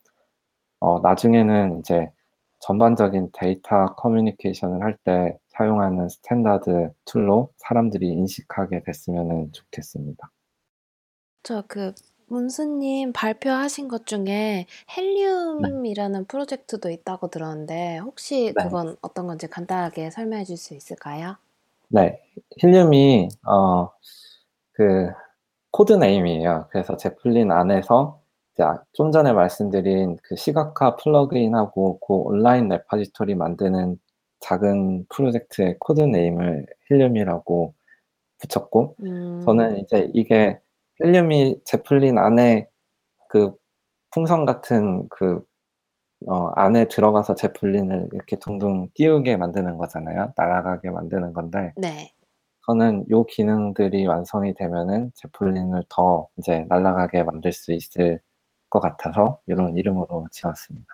어, 0.80 1.00
나중에는 1.00 1.80
이제 1.80 2.10
전반적인 2.60 3.30
데이터 3.32 3.94
커뮤니케이션을 3.96 4.82
할 4.82 4.96
때 5.04 5.36
사용하는 5.48 6.08
standard 6.09 6.90
tool로 7.04 7.52
사람들이 7.58 8.08
인식하게 8.08 8.82
됐으면 8.84 9.52
좋겠습니다. 9.52 10.30
저 11.42 11.62
그 11.68 11.92
문수님 12.30 13.12
발표하신 13.12 13.88
것 13.88 14.06
중에 14.06 14.66
헬륨이라는 14.96 16.26
프로젝트도 16.26 16.90
있다고 16.90 17.28
들었는데 17.28 17.98
혹시 17.98 18.54
네. 18.56 18.64
그건 18.64 18.96
어떤 19.02 19.28
건지 19.28 19.48
간단하게 19.48 20.10
설명해 20.10 20.44
줄 20.44 20.56
수 20.58 20.74
있을까요? 20.74 21.36
네, 21.88 22.20
힐륨이 22.58 23.28
어, 23.46 23.90
그 24.74 25.10
code 25.72 25.94
name이에요. 25.94 26.68
그래서 26.70 26.96
제플린 26.96 27.52
안에서 27.52 28.22
아- 28.60 28.82
좀 28.94 29.12
전에 29.12 29.32
말씀드린 29.34 30.16
그 30.24 30.36
시각화 30.36 30.96
plug-in하고 30.96 32.00
그 32.00 32.14
온라인 32.14 32.68
repository 32.68 33.35
만드는 33.36 33.98
작은 34.40 35.06
프로젝트의 35.10 35.76
code 35.80 36.02
name을 36.02 36.66
힐륨이라고 36.90 37.74
붙였고 38.40 38.96
음, 39.00 39.40
저는 39.46 39.78
이제 39.80 40.10
이게 40.14 40.60
힐륨이 41.02 41.60
제플린 41.64 42.18
안에 42.18 42.68
그 43.28 43.54
풍선 44.10 44.44
같은 44.44 45.08
그 45.08 45.42
어, 46.26 46.48
안에 46.54 46.88
들어가서 46.88 47.34
제플린을 47.34 48.10
이렇게 48.12 48.36
둥둥 48.36 48.88
띄우게 48.94 49.36
만드는 49.36 49.78
거잖아요. 49.78 50.32
날아가게 50.36 50.90
만드는 50.90 51.32
건데 51.32 51.72
네. 51.76 52.12
저는 52.66 53.06
요 53.10 53.24
기능들이 53.24 54.06
완성이 54.06 54.54
되면은 54.54 55.12
제플린을 55.14 55.84
더 55.88 56.28
이제 56.36 56.66
날아가게 56.68 57.22
만들 57.22 57.52
수 57.52 57.72
있을 57.72 58.20
것 58.68 58.80
같아서 58.80 59.40
이런 59.46 59.76
이름으로 59.76 60.26
지었습니다. 60.30 60.86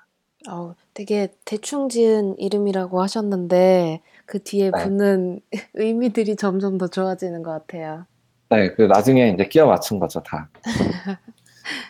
어, 0.49 0.75
되게 0.95 1.29
대충 1.45 1.89
지은 1.89 2.39
이름이라고 2.39 3.03
하셨는데 3.03 4.01
그 4.27 4.43
뒤에 4.43 4.71
네. 4.71 4.85
붙는 4.85 5.41
의미들이 5.75 6.37
점점 6.37 6.79
더 6.79 6.87
좋아지는 6.87 7.43
것 7.43 7.51
같아요. 7.51 8.07
네, 8.49 8.73
그 8.75 8.83
나중에 8.83 9.31
이제 9.31 9.49
끼워 9.49 9.67
맞춘 9.67 9.99
거죠, 9.99 10.23
다. 10.23 10.49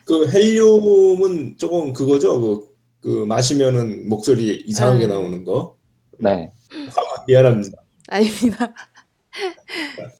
그 0.06 0.26
헬륨은 0.28 1.58
조금 1.58 1.92
그거죠. 1.92 2.40
그, 2.40 2.68
그 3.02 3.24
마시면은 3.26 4.08
목소리 4.08 4.62
이상하게 4.66 5.04
음. 5.04 5.10
나오는 5.10 5.44
거. 5.44 5.76
네, 6.18 6.50
아, 6.72 7.24
미안합니다. 7.26 7.76
아닙니다. 8.08 8.72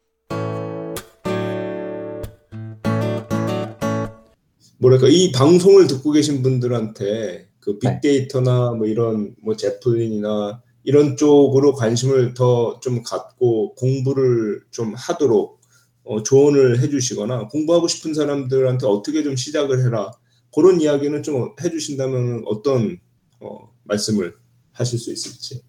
뭐랄까 4.79 5.07
이 5.09 5.33
방송을 5.33 5.87
듣고 5.87 6.13
계신 6.13 6.43
분들한테 6.43 7.49
그 7.61 7.79
네. 7.83 7.99
빅데이터나 8.01 8.73
뭐 8.73 8.87
이런 8.87 9.35
뭐 9.43 9.57
제플린이나 9.57 10.63
이런 10.85 11.17
쪽으로 11.17 11.73
관심을 11.73 12.35
더 12.35 12.79
좀 12.81 13.03
갖고 13.03 13.75
공부를 13.75 14.61
좀 14.71 14.95
하도록 14.95 15.59
어, 16.07 16.23
조언을 16.23 16.81
해주시거나 16.81 17.49
공부하고 17.49 17.89
싶은 17.89 18.15
사람들한테 18.15 18.87
어떻게 18.87 19.23
좀 19.23 19.37
시작을 19.37 19.85
해라. 19.85 20.11
그런 20.55 20.81
이야기는 20.81 21.23
좀 21.23 21.55
해주신다면 21.63 22.45
어떤 22.47 22.99
어, 23.41 23.69
말씀을 23.85 24.35
하실 24.73 24.99
수 24.99 25.13
있을지. 25.13 25.63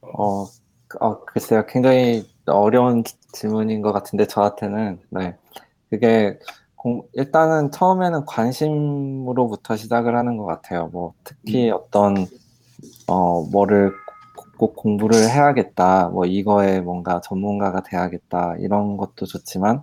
어, 0.00 0.46
그- 0.88 0.98
어, 1.00 1.24
글쎄요, 1.24 1.66
굉장히 1.66 2.24
어려운 2.46 3.02
질문인 3.32 3.82
것 3.82 3.92
같은데 3.92 4.26
저한테는. 4.26 5.00
네, 5.10 5.36
그게 5.90 6.38
공- 6.76 7.02
일단은 7.14 7.72
처음에는 7.72 8.24
관심으로부터 8.24 9.76
시작을 9.76 10.16
하는 10.16 10.36
것 10.36 10.46
같아요. 10.46 10.88
뭐 10.92 11.14
특히 11.24 11.70
어떤 11.70 12.26
어 13.08 13.42
뭐를 13.42 13.92
꼭- 14.58 14.74
꼭 14.74 14.76
공부를 14.76 15.30
해야겠다, 15.30 16.08
뭐 16.08 16.24
이거에 16.26 16.80
뭔가 16.80 17.20
전문가가 17.20 17.82
돼야겠다 17.82 18.56
이런 18.58 18.96
것도 18.96 19.26
좋지만 19.26 19.82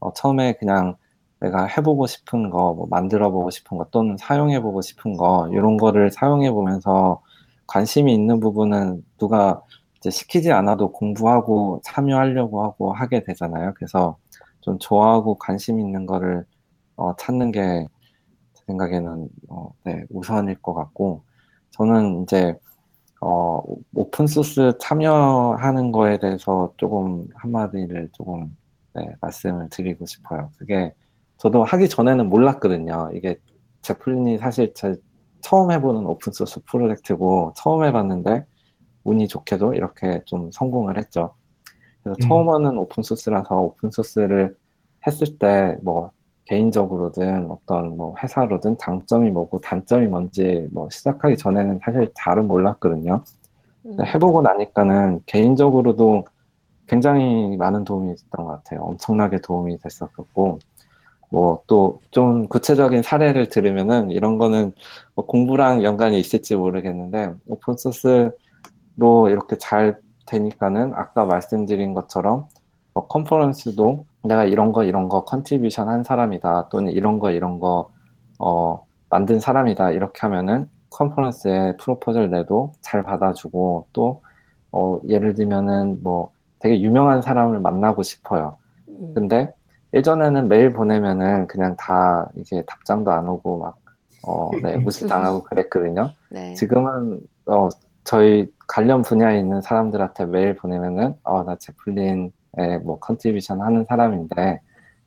어, 0.00 0.12
처음에 0.14 0.54
그냥 0.54 0.96
내가 1.40 1.66
해보고 1.66 2.06
싶은 2.06 2.50
거, 2.50 2.74
뭐 2.74 2.86
만들어보고 2.90 3.50
싶은 3.50 3.78
거 3.78 3.86
또는 3.90 4.16
사용해보고 4.18 4.82
싶은 4.82 5.16
거 5.16 5.48
이런 5.52 5.76
거를 5.76 6.10
사용해보면서 6.10 7.22
관심이 7.66 8.12
있는 8.14 8.40
부분은 8.40 9.04
누가 9.18 9.62
이제 9.98 10.10
시키지 10.10 10.52
않아도 10.52 10.92
공부하고 10.92 11.80
참여하려고 11.84 12.64
하고 12.64 12.92
하게 12.92 13.24
되잖아요. 13.24 13.74
그래서 13.76 14.16
좀 14.60 14.78
좋아하고 14.78 15.36
관심 15.38 15.80
있는 15.80 16.06
거를 16.06 16.44
어, 16.96 17.14
찾는 17.16 17.52
게 17.52 17.86
제 18.54 18.62
생각에는 18.66 19.28
어, 19.48 19.70
네, 19.84 20.04
우선일 20.10 20.60
것 20.62 20.74
같고 20.74 21.22
저는 21.70 22.22
이제 22.22 22.54
어, 23.28 23.60
오픈 23.92 24.28
소스 24.28 24.72
참여하는 24.78 25.90
거에 25.90 26.16
대해서 26.20 26.72
조금 26.76 27.26
한마디를 27.34 28.10
조금 28.12 28.56
네, 28.94 29.04
말씀을 29.20 29.68
드리고 29.68 30.06
싶어요. 30.06 30.52
그게 30.56 30.94
저도 31.36 31.64
하기 31.64 31.88
전에는 31.88 32.28
몰랐거든요. 32.28 33.10
이게 33.14 33.36
제플린이 33.82 34.38
사실 34.38 34.72
제 34.74 34.94
처음 35.40 35.72
해보는 35.72 36.06
오픈 36.06 36.32
소스 36.32 36.60
프로젝트고 36.66 37.52
처음 37.56 37.84
해봤는데 37.84 38.44
운이 39.02 39.26
좋게도 39.26 39.74
이렇게 39.74 40.22
좀 40.24 40.52
성공을 40.52 40.96
했죠. 40.96 41.34
그래서 42.04 42.16
음. 42.20 42.28
처음 42.28 42.48
하는 42.50 42.78
오픈 42.78 43.02
소스라서 43.02 43.56
오픈 43.56 43.90
소스를 43.90 44.56
했을 45.04 45.36
때 45.38 45.76
뭐 45.82 46.12
개인적으로든 46.46 47.50
어떤 47.50 47.96
뭐 47.96 48.14
회사로든 48.22 48.78
장점이 48.78 49.30
뭐고 49.30 49.60
단점이 49.60 50.06
뭔지 50.08 50.68
뭐 50.72 50.88
시작하기 50.90 51.36
전에는 51.38 51.80
사실 51.84 52.10
잘은 52.14 52.48
몰랐거든요. 52.48 53.22
음, 53.86 53.98
해보고 54.06 54.42
나니까는 54.42 55.22
개인적으로도 55.26 56.26
굉장히 56.88 57.56
많은 57.56 57.84
도움이 57.84 58.14
됐던 58.16 58.46
것 58.46 58.52
같아요. 58.64 58.82
엄청나게 58.82 59.40
도움이 59.42 59.78
됐었고, 59.80 60.58
뭐 61.30 61.64
또 61.66 62.00
좀 62.12 62.48
구체적인 62.48 63.02
사례를 63.02 63.48
들으면은 63.48 64.10
이런 64.10 64.38
거는 64.38 64.72
뭐 65.14 65.26
공부랑 65.26 65.82
연관이 65.84 66.18
있을지 66.20 66.56
모르겠는데 66.56 67.34
오픈 67.48 67.76
소스로 67.76 68.32
이렇게 69.28 69.56
잘 69.58 70.00
되니까는 70.26 70.92
아까 70.94 71.24
말씀드린 71.24 71.94
것처럼 71.94 72.46
뭐 72.94 73.06
컨퍼런스도 73.08 74.06
내가 74.26 74.44
이런 74.44 74.72
거 74.72 74.84
이런 74.84 75.08
거 75.08 75.24
contribution 75.24 75.88
한 75.88 76.04
사람이다 76.04 76.68
또는 76.68 76.92
이런 76.92 77.18
거 77.18 77.30
이런 77.30 77.58
거 77.58 77.90
어, 78.38 78.84
만든 79.08 79.40
사람이다 79.40 79.92
이렇게 79.92 80.20
하면은 80.20 80.68
컨퍼런스에 80.90 81.76
proposal 81.78 82.30
내도 82.30 82.72
잘 82.80 83.02
받아주고 83.02 83.88
또 83.92 84.22
어, 84.72 85.00
예를 85.08 85.34
들면은 85.34 86.02
뭐 86.02 86.32
되게 86.58 86.80
유명한 86.80 87.22
사람을 87.22 87.60
만나고 87.60 88.02
싶어요. 88.02 88.56
음. 88.88 89.12
근데 89.14 89.52
예전에는 89.94 90.48
메일 90.48 90.72
보내면은 90.72 91.46
그냥 91.46 91.76
다 91.76 92.28
이게 92.34 92.62
답장도 92.66 93.10
안 93.10 93.28
오고 93.28 93.58
막 93.58 93.76
어, 94.26 94.50
네, 94.62 94.76
무시당하고 94.78 95.42
그랬거든요. 95.44 96.10
네. 96.30 96.54
지금은 96.54 97.20
어, 97.46 97.68
저희 98.04 98.50
관련 98.66 99.02
분야에 99.02 99.38
있는 99.38 99.60
사람들한테 99.60 100.26
메일 100.26 100.56
보내면은 100.56 101.14
어, 101.22 101.42
나 101.44 101.56
제플린 101.56 102.32
에 102.58 102.78
뭐 102.78 102.98
contribution 103.00 103.60
하는 103.62 103.84
사람인데 103.84 104.60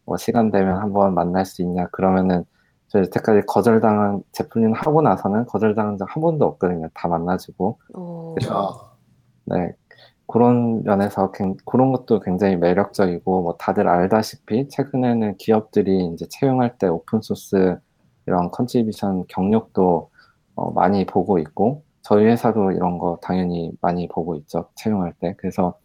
뭐 0.05 0.17
시간 0.17 0.51
되면 0.51 0.77
한번 0.81 1.13
만날 1.13 1.45
수 1.45 1.61
있냐 1.63 1.87
그러면은 1.87 2.43
저 2.87 2.99
여태까지 2.99 3.43
거절당한 3.47 4.23
제플린 4.31 4.73
하고 4.73 5.01
나서는 5.01 5.45
거절당한 5.45 5.97
적 5.97 6.07
한 6.09 6.21
번도 6.21 6.45
없거든요. 6.45 6.87
다 6.93 7.07
만나주고 7.07 7.79
오. 7.95 8.35
야, 8.45 8.69
네. 9.45 9.71
그런 10.27 10.83
면에서 10.83 11.31
굉- 11.31 11.57
그런 11.65 11.91
것도 11.91 12.19
굉장히 12.19 12.55
매력적이고 12.55 13.41
뭐 13.43 13.55
다들 13.57 13.87
알다시피 13.87 14.67
최근에는 14.69 15.37
기업들이 15.37 16.05
이제 16.13 16.25
채용할 16.29 16.77
때 16.77 16.87
오픈 16.87 17.21
소스 17.21 17.77
이런 18.27 18.51
contribution 18.51 19.25
경력도 19.27 20.09
어, 20.55 20.71
많이 20.71 21.05
보고 21.05 21.39
있고 21.39 21.83
저희 22.03 22.25
회사도 22.25 22.71
이런 22.71 22.97
거 22.99 23.17
당연히 23.21 23.71
많이 23.81 24.07
보고 24.07 24.35
있죠. 24.35 24.69
채용할 24.75 25.13
때. 25.19 25.33
그래서 25.37 25.75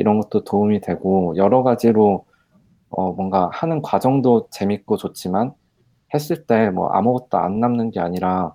이런 0.00 0.20
것도 0.20 0.44
도움이 0.44 0.80
되고 0.80 1.34
여러 1.36 1.62
가지로 1.62 2.24
어, 2.90 3.12
뭔가 3.12 3.50
하는 3.52 3.82
과정도 3.82 4.48
재밌고 4.50 4.96
좋지만 4.96 5.52
했을 6.14 6.46
때 6.46 6.70
뭐 6.70 6.88
아무것도 6.90 7.38
안 7.38 7.60
남는 7.60 7.90
게 7.92 8.00
아니라 8.00 8.54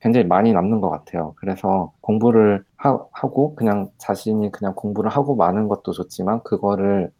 굉장히 0.00 0.26
많이 0.26 0.52
남는 0.52 0.80
것 0.80 0.90
같아요. 0.90 1.34
그래서 1.38 1.92
공부를 2.00 2.64
하, 2.76 2.96
고 2.96 3.54
그냥 3.56 3.90
자신이 3.98 4.52
그냥 4.52 4.74
공부를 4.74 5.10
하고 5.10 5.34
마는 5.36 5.68
것도 5.68 5.92
좋지만 5.92 6.42
그거를 6.44 7.10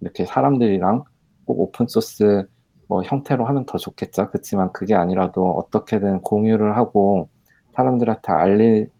이렇게 0.00 0.26
사람들이랑 0.26 1.04
꼭 1.46 1.60
오픈 1.60 1.86
소스 1.88 2.46
뭐 2.88 3.02
형태로 3.02 3.46
하면 3.46 3.64
더 3.66 3.78
좋겠죠. 3.78 4.28
그렇지만 4.30 4.72
그게 4.72 4.94
아니라도 4.94 5.50
어떻게든 5.52 6.20
공유를 6.22 6.76
하고 6.76 7.28
사람들한테 7.74 8.32
알릴 8.32 8.90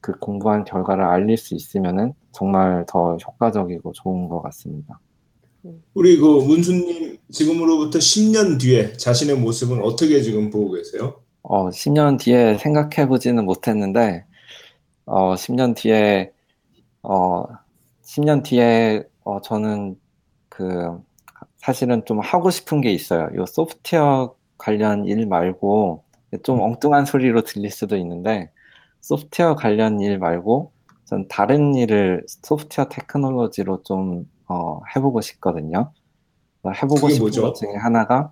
그 0.00 0.12
공부한 0.18 0.64
결과를 0.64 1.04
알릴 1.04 1.36
수 1.36 1.54
있으면은 1.54 2.14
정말 2.32 2.84
더 2.88 3.16
효과적이고 3.16 3.92
좋은 3.92 4.28
것 4.28 4.42
같습니다. 4.42 5.00
우리 5.94 6.16
그 6.18 6.26
문수님 6.26 7.18
지금으로부터 7.30 7.98
10년 7.98 8.60
뒤에 8.60 8.92
자신의 8.94 9.36
모습은 9.38 9.82
어떻게 9.82 10.22
지금 10.22 10.50
보고 10.50 10.72
계세요? 10.72 11.20
어, 11.42 11.70
10년 11.70 12.18
뒤에 12.18 12.58
생각해 12.58 13.08
보지는 13.08 13.44
못했는데, 13.44 14.24
어, 15.06 15.34
10년 15.34 15.74
뒤에, 15.74 16.30
어, 17.02 17.44
10년 18.04 18.42
뒤에, 18.44 19.04
어, 19.24 19.40
저는 19.40 19.98
그, 20.48 20.98
사실은 21.56 22.04
좀 22.04 22.20
하고 22.20 22.50
싶은 22.50 22.80
게 22.80 22.92
있어요. 22.92 23.28
요 23.34 23.46
소프트웨어 23.46 24.34
관련 24.58 25.06
일 25.06 25.26
말고, 25.26 26.04
좀 26.42 26.60
엉뚱한 26.60 27.06
소리로 27.06 27.42
들릴 27.42 27.70
수도 27.70 27.96
있는데, 27.96 28.50
소프트웨어 29.00 29.56
관련 29.56 30.00
일 30.00 30.18
말고, 30.18 30.72
전 31.08 31.26
다른 31.26 31.74
일을 31.74 32.22
소프트웨어 32.26 32.88
테크놀로지로 32.90 33.82
좀, 33.82 34.28
어, 34.46 34.80
해보고 34.94 35.22
싶거든요. 35.22 35.90
해보고 36.66 37.08
싶은 37.08 37.20
뭐죠? 37.24 37.40
것 37.42 37.54
중에 37.54 37.74
하나가, 37.76 38.30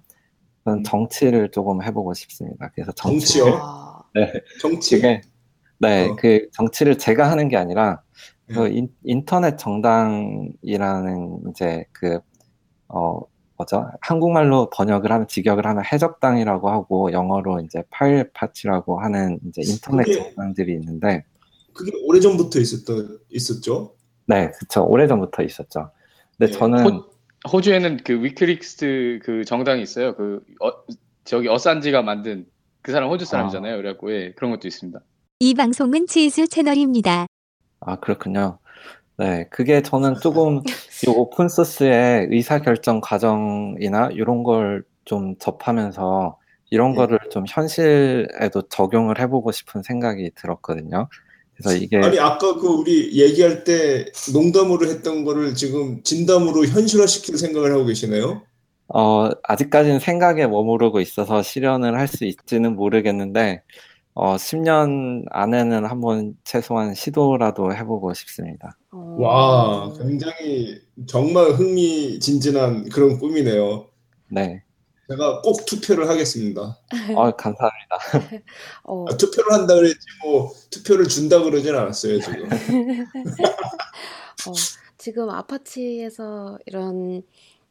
저는 0.64 0.80
음. 0.80 0.82
정치를 0.82 1.50
조금 1.52 1.82
해보고 1.82 2.12
싶습니다. 2.12 2.70
그래서 2.74 2.92
정치, 2.92 3.38
정치요? 3.38 3.54
와. 3.54 4.02
정치? 4.60 4.96
그게 4.96 5.22
네, 5.78 6.08
어. 6.08 6.16
그 6.18 6.48
정치를 6.52 6.98
제가 6.98 7.30
하는 7.30 7.48
게 7.48 7.56
아니라 7.56 8.02
그 8.46 8.66
음. 8.66 8.72
인, 8.72 8.88
인터넷 9.04 9.56
정당이라는 9.56 11.40
이제 11.50 11.84
그 11.92 12.18
어, 12.88 13.20
뭐죠? 13.56 13.86
한국말로 14.02 14.68
번역을 14.68 15.10
하면 15.10 15.26
직역을 15.28 15.66
하면 15.66 15.82
해적당이라고 15.90 16.68
하고 16.68 17.10
영어로 17.12 17.60
이제 17.60 17.82
파일 17.88 18.30
파치라고 18.34 19.00
하는 19.00 19.38
이제 19.48 19.62
인터넷 19.64 20.04
그게- 20.04 20.22
정당들이 20.22 20.74
있는데 20.74 21.24
그게 21.76 21.92
오래 22.04 22.20
전부터 22.20 22.60
있었던 22.60 23.18
있었죠. 23.30 23.94
네, 24.26 24.50
그쵸. 24.58 24.84
오래 24.86 25.06
전부터 25.06 25.42
있었죠. 25.42 25.90
근데 26.36 26.52
네. 26.52 26.58
저는 26.58 26.84
호, 26.84 27.04
호주에는 27.52 27.98
그 28.04 28.22
위클릭스 28.22 29.20
그 29.22 29.44
정당이 29.44 29.82
있어요. 29.82 30.14
그 30.16 30.42
어, 30.60 30.70
저기 31.24 31.48
어산지가 31.48 32.02
만든 32.02 32.46
그 32.82 32.92
사람 32.92 33.10
호주 33.10 33.24
사람이잖아요. 33.24 33.76
그래갖고 33.76 34.12
예, 34.12 34.32
그런 34.32 34.50
것도 34.52 34.68
있습니다. 34.68 34.98
이 35.40 35.54
방송은 35.54 36.06
치즈 36.06 36.48
채널입니다. 36.48 37.26
아, 37.80 37.96
그렇군요. 37.96 38.58
네, 39.18 39.46
그게 39.50 39.82
저는 39.82 40.16
조금 40.22 40.62
이 41.06 41.10
오픈 41.10 41.48
소스의 41.48 42.28
의사 42.30 42.60
결정 42.60 43.00
과정이나 43.00 44.10
이런 44.12 44.42
걸 44.42 44.82
좀 45.06 45.36
접하면서 45.38 46.38
이런 46.68 46.90
네. 46.90 46.96
거를 46.96 47.18
좀 47.30 47.44
현실에도 47.48 48.62
적용을 48.68 49.18
해보고 49.20 49.52
싶은 49.52 49.82
생각이 49.82 50.32
들었거든요. 50.34 51.08
그래서 51.56 51.76
이게 51.76 51.96
아니 51.98 52.18
아까 52.18 52.54
그 52.56 52.66
우리 52.68 53.18
얘기할 53.20 53.64
때 53.64 54.06
농담으로 54.32 54.86
했던 54.88 55.24
거를 55.24 55.54
지금 55.54 56.02
진담으로 56.02 56.66
현실화 56.66 57.06
시킬 57.06 57.38
생각을 57.38 57.72
하고 57.72 57.86
계시네요. 57.86 58.42
어, 58.88 59.30
아직까지는 59.42 59.98
생각에 60.00 60.46
머무르고 60.46 61.00
있어서 61.00 61.42
실현을 61.42 61.98
할 61.98 62.06
수 62.08 62.24
있지는 62.24 62.76
모르겠는데 62.76 63.62
어, 64.14 64.36
10년 64.36 65.24
안에는 65.30 65.84
한번 65.86 66.34
최소한 66.44 66.94
시도라도 66.94 67.74
해보고 67.74 68.14
싶습니다. 68.14 68.78
어. 68.92 69.16
와, 69.18 69.92
굉장히 69.98 70.80
정말 71.06 71.52
흥미진진한 71.52 72.88
그런 72.90 73.18
꿈이네요. 73.18 73.88
네, 74.30 74.62
제가 75.08 75.40
꼭 75.42 75.64
투표를 75.66 76.08
하겠습니다. 76.08 76.78
어, 77.14 77.30
감사합니다. 77.32 77.96
어, 78.84 79.04
아, 79.08 79.16
투표를 79.16 79.52
한다 79.52 79.74
그랬지 79.74 79.98
뭐 80.24 80.52
투표를 80.70 81.06
준다 81.08 81.42
그러진 81.42 81.74
않았어요 81.74 82.20
지금. 82.20 82.48
어, 84.48 84.52
지금 84.98 85.30
아파치에서 85.30 86.58
이런 86.66 87.22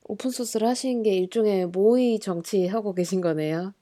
오픈 0.03 0.29
소스를 0.29 0.67
하시는 0.67 1.03
게 1.03 1.11
일종의 1.15 1.67
모의 1.67 2.19
정치 2.19 2.67
하고 2.67 2.93
계신 2.93 3.19
거네요. 3.21 3.73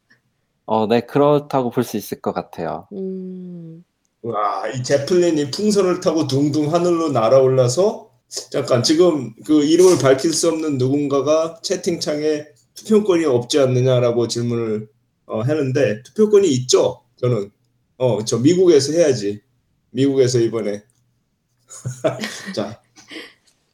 어, 0.66 0.88
네, 0.88 1.02
그렇다고 1.02 1.70
볼 1.70 1.84
수 1.84 1.98
있을 1.98 2.22
것 2.22 2.32
같아요. 2.34 2.88
음, 2.94 3.84
와, 4.24 4.68
이 4.70 4.82
제플린이 4.82 5.52
풍선을 5.52 6.00
타고 6.00 6.26
둥둥 6.28 6.74
하늘로 6.74 7.10
날아올라서 7.10 8.10
잠깐 8.50 8.82
지금 8.82 9.34
그 9.46 9.64
이름을 9.64 10.00
밝힐 10.00 10.34
수 10.34 10.48
없는 10.50 10.78
누군가가 10.80 11.60
채팅창에 11.62 12.46
투표권이 12.76 13.26
없지 13.26 13.60
않느냐라고 13.60 14.28
질문을 14.28 14.90
어, 15.26 15.44
했는데 15.44 16.02
투표권이 16.04 16.48
있죠. 16.50 17.02
저는 17.18 17.52
어, 17.98 18.24
저 18.26 18.38
미국에서 18.40 18.94
해야지. 18.94 19.42
미국에서 19.92 20.40
이번에 20.40 20.84
자, 22.56 22.82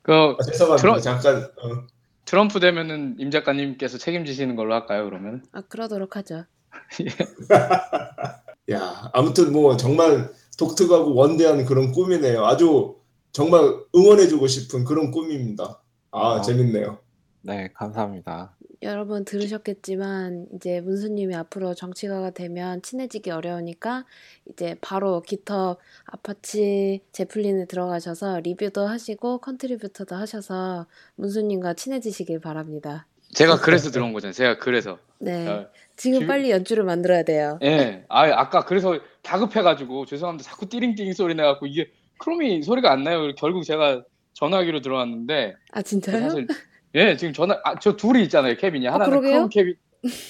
그 0.02 0.14
아, 0.14 0.36
죄송합니다. 0.43 0.82
트럼- 0.82 1.02
잠깐 1.02 1.43
어, 1.62 1.88
트럼프 2.26 2.60
되면은 2.60 3.16
임 3.20 3.32
작가님께서 3.32 3.97
책임지시는 3.97 4.56
걸로 4.56 4.74
할까요? 4.74 5.06
그러면 5.06 5.43
아, 5.52 5.62
그러도록 5.62 6.16
하죠. 6.18 6.45
야, 8.72 9.10
아무튼 9.14 9.52
뭐 9.52 9.76
정말 9.78 10.32
독특하고 10.58 11.16
원대한 11.16 11.66
그런 11.66 11.91
꿈이네요. 11.91 12.45
아주 12.45 12.95
정말 13.32 13.62
응원해주고 13.95 14.47
싶은 14.47 14.84
그런 14.84 15.12
꿈입니다. 15.12 15.82
아, 16.12 16.36
아. 16.36 16.41
재밌네요. 16.41 17.00
네, 17.41 17.72
감사합니다. 17.74 18.56
여러분 18.82 19.26
들으셨겠지만 19.26 20.48
이제 20.56 20.80
문수님이 20.80 21.36
앞으로 21.36 21.74
정치가가 21.74 22.30
되면 22.30 22.82
친해지기 22.82 23.30
어려우니까 23.30 24.06
이제 24.50 24.76
바로 24.80 25.22
깃허브 25.22 25.76
아파치 26.06 27.02
제플린에 27.12 27.66
들어가셔서 27.66 28.40
리뷰도 28.40 28.88
하시고 28.88 29.40
contributor도 29.40 30.16
하셔서 30.16 30.86
문수님과 31.16 31.74
친해지시길 31.74 32.40
바랍니다. 32.40 33.06
제가 33.34 33.60
그래서 33.60 33.92
들어온 33.92 34.14
거잖아요. 34.14 34.32
제가 34.34 34.58
그래서 34.60 34.98
네, 35.20 35.46
아, 35.48 35.68
지금 35.98 36.22
지- 36.22 36.26
빨리 36.28 36.50
연줄을 36.50 36.86
만들어야 36.86 37.24
돼요. 37.24 37.60
예, 37.62 38.06
아 38.08 38.22
아까 38.24 38.64
그래서 38.64 38.98
다급해가지고 39.24 40.06
죄송합니다. 40.06 40.50
자꾸 40.50 40.68
띠링띠링 40.70 41.12
소리 41.14 41.36
나갖고 41.36 41.68
이게 41.68 41.92
크롬이 42.18 42.64
소리가 42.64 42.92
안 42.94 43.04
나요. 43.04 43.34
결국 43.36 43.64
제가 43.66 44.04
전화기로 44.34 44.80
들어왔는데 44.82 45.56
아 45.74 45.82
진짜요? 45.82 46.22
사실 46.30 46.48
예, 46.96 47.16
지금 47.18 47.34
전화, 47.34 47.60
아, 47.64 47.78
저 47.80 47.96
둘이 47.96 48.24
있잖아요, 48.24 48.58
케빈이. 48.58 48.86
하나는 48.88 49.06
어, 49.18 49.20
그러게요? 49.22 49.34
크롬 49.38 49.50
케빈, 49.50 49.76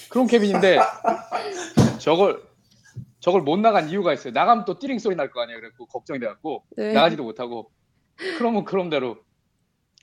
크롬 0.09 0.27
케빈인데, 0.27 0.79
저걸, 1.99 2.41
저걸 3.21 3.41
못 3.41 3.57
나간 3.59 3.89
이유가 3.89 4.13
있어요. 4.13 4.33
나가면 4.33 4.65
또 4.65 4.77
띠링 4.77 4.99
소리 4.99 5.15
날 5.15 5.29
거 5.31 5.41
아니에요. 5.41 5.59
그래갖고 5.59 5.85
걱정이 5.87 6.19
돼갖고, 6.19 6.63
네. 6.75 6.93
나가지도 6.93 7.23
못하고, 7.23 7.69
크롬은 8.37 8.65
크롬대로. 8.65 9.17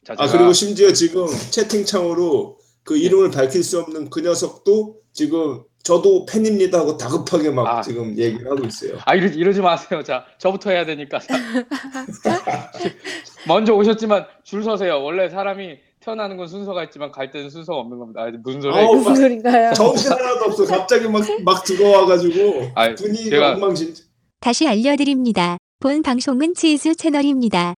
자, 0.04 0.14
아 0.16 0.26
제가- 0.26 0.32
그리고 0.32 0.52
심지어 0.52 0.92
지금 0.92 1.26
채팅창으로 1.50 2.58
그 2.84 2.96
이름을 2.96 3.30
밝힐 3.32 3.62
수 3.62 3.80
없는 3.80 4.08
그 4.10 4.20
녀석도 4.20 5.00
지금 5.12 5.62
저도 5.82 6.24
팬입니다 6.26 6.78
하고 6.78 6.96
다급하게 6.96 7.50
막 7.50 7.66
아. 7.66 7.82
지금 7.82 8.16
얘기를 8.16 8.50
하고 8.50 8.64
있어요. 8.64 8.98
아, 9.04 9.14
이러, 9.14 9.26
이러지 9.28 9.60
마세요. 9.60 10.02
자, 10.02 10.24
저부터 10.38 10.70
해야 10.70 10.84
되니까. 10.86 11.18
자. 11.18 11.34
먼저 13.46 13.74
오셨지만 13.74 14.26
줄 14.44 14.62
서세요. 14.62 15.02
원래 15.02 15.28
사람이 15.28 15.78
태어나는 16.06 16.36
건 16.36 16.46
순서가 16.46 16.84
있지만 16.84 17.10
갈 17.10 17.32
때는 17.32 17.50
순서가 17.50 17.78
없는 17.80 17.98
겁니다. 17.98 18.22
아, 18.22 18.30
무슨 18.30 18.60
소리? 18.60 18.72
아우, 18.74 18.94
무슨 18.94 19.16
소린가요? 19.16 19.72
정신 19.74 20.12
하나도 20.12 20.44
없어. 20.44 20.64
갑자기 20.64 21.08
막 21.08 21.24
막 21.44 21.64
들어와가지고 21.64 22.70
아, 22.76 22.94
분위기가 22.94 23.36
제가- 23.36 23.54
엉망진창. 23.54 24.06
다시 24.38 24.68
알려드립니다. 24.68 25.56
본 25.80 26.02
방송은 26.02 26.54
치즈 26.54 26.94
채널입니다. 26.94 27.74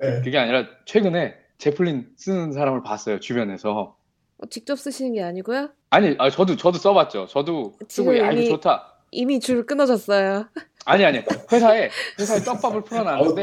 네. 0.00 0.20
그게 0.24 0.36
아니라 0.36 0.66
최근에 0.84 1.34
제플린 1.58 2.08
쓰는 2.16 2.52
사람을 2.52 2.82
봤어요. 2.82 3.20
주변에서. 3.20 3.96
어, 4.38 4.46
직접 4.50 4.76
쓰시는 4.76 5.12
게 5.12 5.22
아니고요? 5.22 5.68
아니, 5.90 6.16
아, 6.18 6.28
저도 6.28 6.56
저도 6.56 6.78
써봤죠. 6.78 7.26
저도 7.26 7.74
쓰고 7.88 8.18
야 8.18 8.32
이거 8.32 8.50
좋다. 8.56 9.04
이미 9.12 9.38
줄 9.38 9.64
끊어졌어요. 9.64 10.48
아니 10.86 11.04
아니 11.04 11.20
회사에 11.52 11.90
회사에 12.18 12.40
떡밥을 12.40 12.82
풀어놨는데 12.82 13.42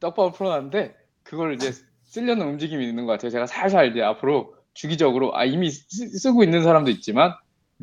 떡밥을 0.00 0.32
풀어놨는데 0.32 0.94
그걸 1.22 1.54
이제 1.54 1.72
쓰려는 2.08 2.46
움직임이 2.46 2.88
있는 2.88 3.04
것 3.06 3.12
같아요. 3.12 3.30
제가 3.30 3.46
살살 3.46 3.90
이제 3.90 4.02
앞으로 4.02 4.54
주기적으로 4.72 5.36
아 5.36 5.44
이미 5.44 5.70
쓰, 5.70 6.32
고 6.32 6.42
있는 6.42 6.62
사람도 6.62 6.90
있지만 6.90 7.34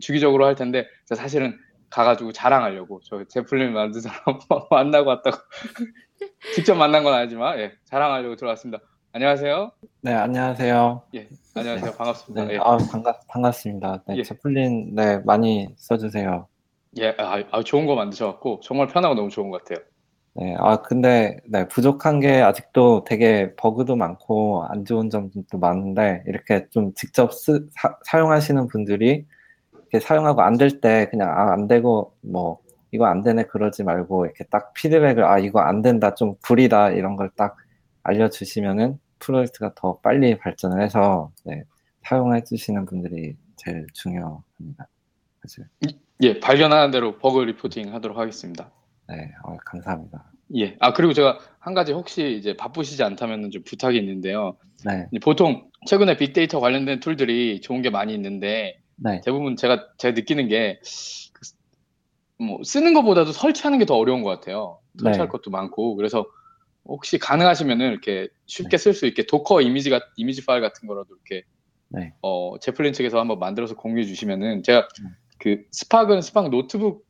주기적으로 0.01 0.45
할 0.45 0.55
텐데 0.55 0.88
사실은 1.05 1.57
가가지고 1.89 2.32
자랑하려고 2.32 3.01
저 3.03 3.23
제플린 3.26 3.73
만든 3.73 4.01
사람 4.01 4.19
만나고 4.71 5.09
왔다고 5.09 5.38
직접 6.55 6.76
만난 6.76 7.03
건 7.03 7.13
아니지만 7.13 7.59
예, 7.59 7.73
자랑하려고 7.86 8.36
들어왔습니다. 8.36 8.84
안녕하세요. 9.11 9.71
네, 10.01 10.13
안녕하세요. 10.13 11.03
예, 11.13 11.30
안녕하세요. 11.55 11.91
반갑습니다. 11.93 12.45
네, 12.45 12.53
예, 12.55 12.57
아, 12.57 12.78
반갑, 12.78 13.28
반갑습니다. 13.28 14.03
네, 14.07 14.17
예. 14.17 14.23
제플린, 14.23 14.93
네, 14.93 15.19
많이 15.19 15.69
써주세요. 15.78 16.47
예, 16.97 17.15
아, 17.17 17.41
아, 17.51 17.63
좋은 17.63 17.86
거 17.86 17.95
만드셔갖고 17.95 18.59
정말 18.61 18.88
편하고 18.88 19.15
너무 19.15 19.30
좋은 19.30 19.51
것 19.51 19.63
같아요. 19.63 19.86
네, 20.38 20.53
아, 20.59 20.81
근데, 20.81 21.38
네, 21.47 21.65
부족한 21.69 22.19
게 22.19 22.41
아직도 22.41 23.05
되게 23.05 23.55
버그도 23.55 23.95
많고 23.95 24.65
안 24.67 24.83
좋은 24.83 25.09
점도 25.09 25.57
많은데, 25.59 26.23
이렇게 26.27 26.67
좀 26.71 26.93
직접 26.93 27.33
쓰, 27.33 27.69
사, 28.05 28.19
용하시는 28.19 28.67
분들이 28.67 29.25
이렇게 29.91 29.99
사용하고 30.05 30.41
안 30.41 30.57
될 30.57 30.81
때 30.81 31.07
그냥, 31.09 31.29
아, 31.29 31.53
안 31.53 31.67
되고, 31.67 32.13
뭐, 32.21 32.59
이거 32.91 33.05
안 33.05 33.21
되네, 33.23 33.43
그러지 33.45 33.83
말고, 33.83 34.25
이렇게 34.25 34.43
딱 34.45 34.73
피드백을, 34.73 35.23
아, 35.25 35.39
이거 35.39 35.61
안 35.61 35.81
된다, 35.81 36.13
좀 36.15 36.36
구리다, 36.43 36.91
이런 36.91 37.15
걸 37.15 37.29
딱 37.38 37.55
알려주시면은 38.03 38.99
프로젝트가 39.19 39.73
더 39.75 39.99
빨리 40.01 40.38
발전을 40.38 40.81
해서, 40.83 41.31
네, 41.45 41.63
사용해 42.03 42.43
주시는 42.43 42.86
분들이 42.86 43.36
제일 43.55 43.88
중요합니다. 43.93 44.88
사실. 45.41 45.65
예, 46.21 46.39
발견하는 46.41 46.91
대로 46.91 47.17
버그 47.19 47.41
reporting 47.41 47.93
하도록 47.93 48.17
하겠습니다. 48.17 48.71
네, 49.08 49.32
어, 49.43 49.56
감사합니다. 49.66 50.32
예. 50.56 50.76
아, 50.80 50.93
그리고 50.93 51.14
제가 51.14 51.39
한 51.60 51.74
가지 51.74 51.91
혹시 51.91 52.36
이제 52.38 52.56
바쁘시지 52.56 53.03
않다면 53.03 53.51
좀 53.51 53.64
부탁이 53.64 53.97
있는데요. 53.97 54.58
네, 54.86 55.08
보통 55.22 55.70
최근에 55.88 56.18
빅데이터 56.18 56.60
관련된 56.60 56.99
툴들이 56.99 57.62
좋은 57.62 57.82
게 57.82 57.89
많이 57.89 58.14
있는데 58.14 58.80
네, 58.97 59.22
대부분 59.24 59.56
제가 59.56 59.88
제가 59.97 60.14
느끼는 60.14 60.47
게 60.47 60.80
뭐 62.38 62.60
쓰는 62.64 62.93
것보다도 62.93 63.32
설치하는 63.32 63.80
게 63.80 63.86
더 63.86 63.95
어려운 63.95 64.22
것 64.24 64.30
같아요. 64.30 64.80
설치할 64.99 65.28
네. 65.28 65.32
것도 65.32 65.51
많고 65.51 65.95
그래서 65.95 66.26
혹시 66.86 67.18
가능하시면은 67.18 67.91
이렇게 67.91 68.28
쉽게 68.45 68.78
쓸 68.78 68.93
수 68.93 69.06
있게 69.06 69.26
도커 69.26 69.62
이미지 69.62 69.89
가 69.89 70.01
이미지 70.18 70.45
파일 70.45 70.62
같은 70.62 70.88
거라도 70.88 71.16
이렇게 71.16 71.45
네. 71.89 72.14
어 72.22 72.58
제플린 72.60 72.93
측에서 72.93 73.20
한번 73.20 73.39
만들어서 73.39 73.76
공유해 73.76 74.06
주시면은 74.06 74.64
제가 74.64 74.88
음. 75.01 75.16
그 75.39 75.64
스팍은 75.72 76.22
스팍 76.22 76.49
노트북 76.49 77.06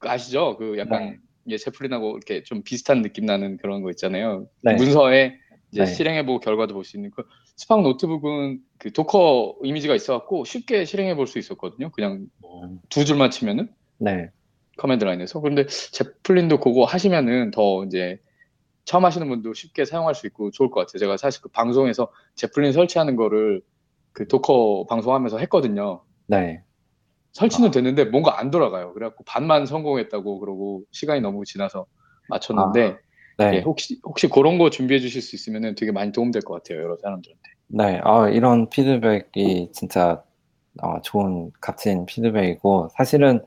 아시죠? 0.00 0.56
그 0.56 0.78
약간 0.78 1.10
네. 1.10 1.16
예, 1.48 1.56
제플린하고 1.56 2.10
이렇게 2.16 2.42
좀 2.42 2.62
비슷한 2.62 3.02
느낌 3.02 3.26
나는 3.26 3.56
그런 3.58 3.82
거 3.82 3.90
있잖아요. 3.90 4.46
네. 4.62 4.74
문서에 4.74 5.36
이제 5.72 5.84
네. 5.84 5.86
실행해보고 5.86 6.40
결과도 6.40 6.74
볼 6.74 6.84
수 6.84 6.96
있는 6.96 7.10
그 7.10 7.22
스팍 7.56 7.82
노트북은 7.82 8.60
그 8.78 8.92
도커 8.92 9.56
이미지가 9.62 9.94
있어갖고 9.94 10.44
쉽게 10.44 10.84
실행해 10.84 11.14
볼 11.14 11.26
수 11.26 11.38
있었거든요. 11.38 11.90
그냥 11.90 12.26
음, 12.44 12.78
두 12.88 13.04
줄만 13.04 13.30
치면은 13.30 13.68
네, 13.98 14.30
command 14.78 15.04
line에서. 15.04 15.40
그런데 15.40 15.66
Zeppelin도 15.66 16.60
그거 16.60 16.84
하시면은 16.84 17.50
더 17.50 17.84
이제 17.84 18.18
처음 18.84 19.04
하시는 19.04 19.28
분도 19.28 19.52
쉽게 19.54 19.84
사용할 19.84 20.14
수 20.14 20.26
있고 20.26 20.50
좋을 20.50 20.70
것 20.70 20.80
같아요. 20.80 20.98
제가 20.98 21.16
사실 21.16 21.42
그 21.42 21.48
방송에서 21.50 22.10
제플린 22.34 22.72
설치하는 22.72 23.14
거를 23.16 23.62
그 24.12 24.26
Docker 24.26 24.86
방송하면서 24.88 25.38
했거든요. 25.38 26.02
네. 26.26 26.62
설치는 27.32 27.68
아. 27.68 27.70
됐는데 27.70 28.06
뭔가 28.06 28.38
안 28.40 28.50
돌아가요. 28.50 28.92
그래갖고 28.92 29.24
반만 29.24 29.66
성공했다고 29.66 30.40
그러고 30.40 30.82
시간이 30.90 31.20
너무 31.20 31.44
지나서 31.44 31.86
마쳤는데 32.28 32.98
네, 33.38 33.54
예, 33.54 33.60
혹시 33.60 33.98
혹시 34.04 34.28
그런 34.28 34.58
거 34.58 34.68
준비해 34.70 35.00
주실 35.00 35.22
수 35.22 35.34
있으면 35.34 35.74
되게 35.74 35.92
많이 35.92 36.12
도움될 36.12 36.42
것 36.42 36.54
같아요. 36.54 36.82
여러 36.82 36.96
사람들한테. 36.96 37.50
네, 37.68 38.00
아, 38.04 38.28
이런 38.28 38.68
피드백이 38.68 39.70
진짜 39.72 40.22
어, 40.82 41.00
좋은 41.02 41.50
값진 41.60 42.06
피드백이고 42.06 42.88
사실은 42.96 43.40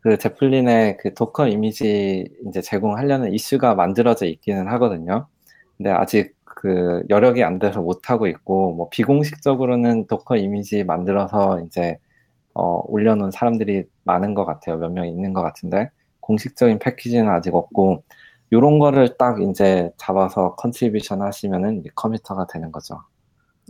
그 0.00 0.18
Zeppelin의 0.18 0.98
그 0.98 1.14
Docker 1.14 1.48
이미지 1.48 2.26
이제 2.46 2.62
제공하려는 2.62 3.34
이슈가 3.34 3.74
만들어져 3.74 4.26
있기는 4.26 4.68
하거든요. 4.68 5.26
근데 5.76 5.90
아직 5.90 6.34
그 6.44 7.02
여력이 7.10 7.42
안 7.42 7.58
돼서 7.58 7.80
못 7.80 8.10
하고 8.10 8.26
있고 8.26 8.72
뭐 8.74 8.88
비공식적으로는 8.90 10.06
Docker 10.06 10.36
이미지 10.36 10.84
만들어서 10.84 11.60
이제 11.66 11.98
어, 12.54 12.82
올려놓은 12.86 13.30
사람들이 13.30 13.84
많은 14.04 14.34
것 14.34 14.44
같아요. 14.44 14.76
몇 14.78 14.90
명 14.92 15.06
있는 15.06 15.32
것 15.32 15.42
같은데 15.42 15.90
공식적인 16.20 16.78
패키지는 16.78 17.28
아직 17.30 17.54
없고 17.54 18.02
이런 18.50 18.78
거를 18.78 19.16
딱 19.16 19.40
이제 19.42 19.90
잡아서 19.96 20.54
contribution 20.56 21.22
하시면은 21.22 21.80
이제 21.80 21.90
committer가 21.94 22.46
되는 22.48 22.72
거죠. 22.72 23.00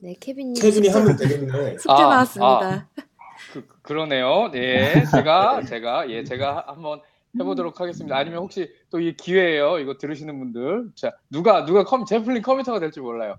네, 0.03 0.15
케빈님. 0.19 0.55
케빈이 0.61 0.89
하면 0.89 1.17
되겠네. 1.17 1.77
숙제 1.79 1.93
아, 1.93 2.01
나왔습니다. 2.03 2.89
그, 3.53 3.67
그러네요. 3.83 4.51
예, 4.55 5.05
제가 5.11 5.63
제가 5.65 6.09
예 6.11 6.25
제가 6.25 6.65
한번 6.69 7.01
해보도록 7.39 7.81
하겠습니다. 7.81 8.17
아니면 8.17 8.41
혹시 8.41 8.73
또 8.91 8.99
이 8.99 9.15
기회예요. 9.17 9.79
이거 9.79 9.97
들으시는 9.99 10.39
분들, 10.39 10.91
자 10.95 11.13
누가 11.31 11.65
누가 11.65 11.85
컴, 11.85 12.05
Zeppelin 12.07 12.43
committer가 12.43 12.81
될지 12.81 13.01
몰라요. 13.01 13.37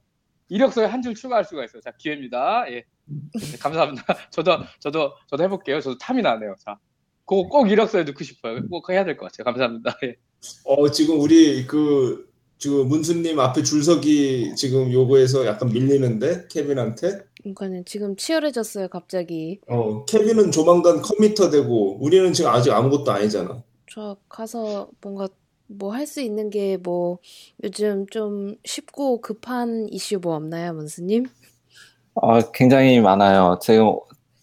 이력서에 0.49 0.85
한 0.85 1.01
줄 1.01 1.15
추가할 1.15 1.43
수가 1.45 1.63
있어요. 1.65 1.81
자 1.81 1.91
기회입니다. 1.97 2.65
예, 2.69 2.73
네, 2.75 2.83
감사합니다. 3.59 4.03
저도 4.31 4.57
저도 4.79 5.13
저도 5.27 5.43
해볼게요. 5.43 5.79
저도 5.81 5.97
탐이 5.97 6.21
나네요. 6.21 6.55
자, 6.65 6.77
그거 7.25 7.43
꼭 7.47 7.69
이력서에 7.71 8.03
넣고 8.03 8.23
싶어요. 8.23 8.67
꼭 8.69 8.89
해야 8.89 9.03
될 9.05 9.17
것 9.17 9.31
같아요. 9.31 9.45
감사합니다. 9.45 9.97
예. 10.05 10.15
어 10.65 10.89
지금 10.91 11.19
우리 11.19 11.65
그 11.67 12.29
지금 12.57 12.87
문수님 12.87 13.39
앞에 13.39 13.63
줄서기 13.63 14.53
지금 14.55 14.91
요거에서 14.91 15.45
약간 15.45 15.69
밀리는데 15.69 16.47
케빈한테. 16.49 17.21
그러니까는 17.41 17.85
지금 17.85 18.15
치열해졌어요, 18.15 18.87
갑자기. 18.89 19.59
어 19.67 20.05
케빈은 20.05 20.51
조만간 20.51 21.01
committer 21.01 21.49
되고 21.49 21.97
우리는 22.03 22.31
지금 22.33 22.51
아직 22.51 22.71
아무것도 22.71 23.11
아니잖아. 23.11 23.63
저 23.91 24.15
가서 24.29 24.89
뭔가 25.01 25.27
뭐 25.67 25.93
할 25.93 26.05
수 26.05 26.21
있는 26.21 26.49
게 26.49 26.77
뭐 26.83 27.19
요즘 27.63 28.05
좀 28.07 28.55
쉽고 28.65 29.21
급한 29.21 29.87
이슈 29.89 30.19
뭐 30.21 30.35
없나요, 30.35 30.73
문수님? 30.73 31.25
어, 32.21 32.39
굉장히 32.51 32.99
많아요. 33.01 33.57
지금 33.61 33.95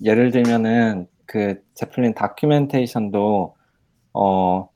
예를 0.02 0.32
들면은 0.32 1.06
그 1.26 1.62
Zeppelin 1.74 2.12
documentation도 2.14 3.54
어, 4.14 4.68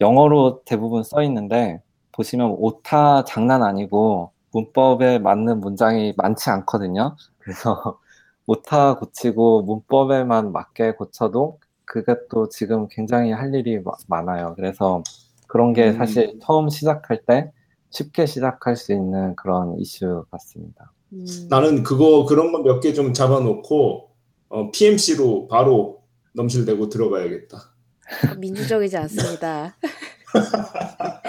영어로 0.00 0.62
대부분 0.66 1.02
써 1.04 1.22
있는데 1.22 1.82
보시면 2.12 2.56
오타 2.58 3.24
장난 3.24 3.62
아니고 3.62 4.32
문법에 4.52 5.18
맞는 5.20 5.60
문장이 5.60 6.14
많지 6.18 6.50
않거든요. 6.50 7.16
그래서 7.38 7.98
오타 8.46 8.96
고치고 8.96 9.62
문법에만 9.62 10.52
맞게 10.52 10.92
고쳐도 10.96 11.60
그것도 11.86 12.50
지금 12.50 12.88
굉장히 12.90 13.32
할 13.32 13.54
일이 13.54 13.80
마- 13.80 13.92
많아요. 14.08 14.54
그래서 14.56 15.02
그런 15.46 15.72
게 15.72 15.90
음. 15.90 15.96
사실 15.98 16.38
처음 16.42 16.68
시작할 16.68 17.22
때 17.26 17.52
쉽게 17.90 18.26
시작할 18.26 18.76
수 18.76 18.92
있는 18.92 19.34
그런 19.36 19.78
이슈 19.78 20.26
같습니다. 20.30 20.92
음, 21.12 21.26
나는 21.50 21.82
그거 21.82 22.24
그런 22.24 22.52
거 22.52 22.60
몇 22.62 22.80
개 22.80 22.94
좀 22.94 23.12
잡아놓고 23.12 24.08
어, 24.48 24.70
PMC로 24.72 25.48
바로 25.48 26.00
넘실대고 26.34 26.88
들어가야겠다. 26.88 27.74
민주적이지 28.38 28.96
않습니다. 28.96 29.76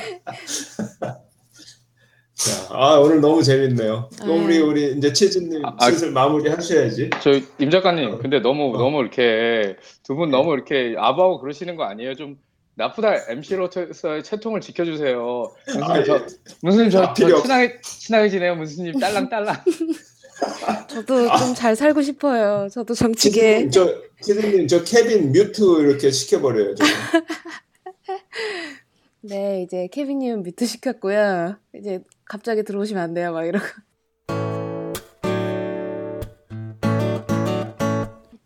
자, 2.34 2.68
아 2.72 2.98
오늘 2.98 3.22
너무 3.22 3.44
재밌네요. 3.44 4.10
또 4.20 4.26
네. 4.26 4.44
우리 4.44 4.58
우리 4.60 4.98
이제 4.98 5.14
치즈님 5.14 5.64
아, 5.64 5.76
아. 5.78 5.86
슬슬 5.86 6.12
마무리 6.12 6.50
하셔야지. 6.50 7.12
저임 7.22 7.70
작가님, 7.70 8.18
근데 8.20 8.40
너무 8.40 8.74
어. 8.76 8.80
너무 8.80 9.02
이렇게 9.02 9.76
두 10.04 10.16
분 10.16 10.32
너무 10.32 10.54
이렇게 10.54 10.96
아바하고 10.98 11.40
그러시는 11.40 11.76
거 11.76 11.84
아니에요? 11.84 12.16
좀 12.16 12.38
나쁘다 12.76 13.30
MC로 13.32 13.70
서의 13.94 14.24
채통을 14.24 14.62
지켜주세요. 14.62 15.54
아, 15.68 15.78
문수님 15.78 16.04
저 16.06 16.16
예. 16.16 16.26
문수님 16.62 16.90
저, 16.90 17.02
아, 17.04 17.14
저 17.14 17.28
없- 17.36 17.42
친하게 17.44 17.82
친하게 17.82 18.30
지내요. 18.30 18.56
문수님 18.56 19.00
딸랑 19.00 19.30
딸랑. 19.30 19.56
저도 20.90 21.28
좀 21.38 21.57
잘 21.57 21.76
살고 21.76 22.02
싶어요. 22.02 22.68
저도 22.72 22.94
정치계. 22.94 23.70
저 23.70 23.94
치즈님 24.22 24.68
저 24.68 24.84
케빈 24.84 25.32
mute 25.32 25.62
이렇게 25.82 26.10
시켜버려요. 26.10 26.76
저. 26.76 26.84
네, 29.24 29.62
이제 29.62 29.88
케빈님은 29.92 30.42
mute 30.44 30.66
시켰고요. 30.66 31.58
이제 31.76 32.00
갑자기 32.26 32.64
들어오시면 32.64 33.04
안 33.04 33.14
돼요, 33.14 33.34
막 33.34 33.46
이러고. 33.46 33.66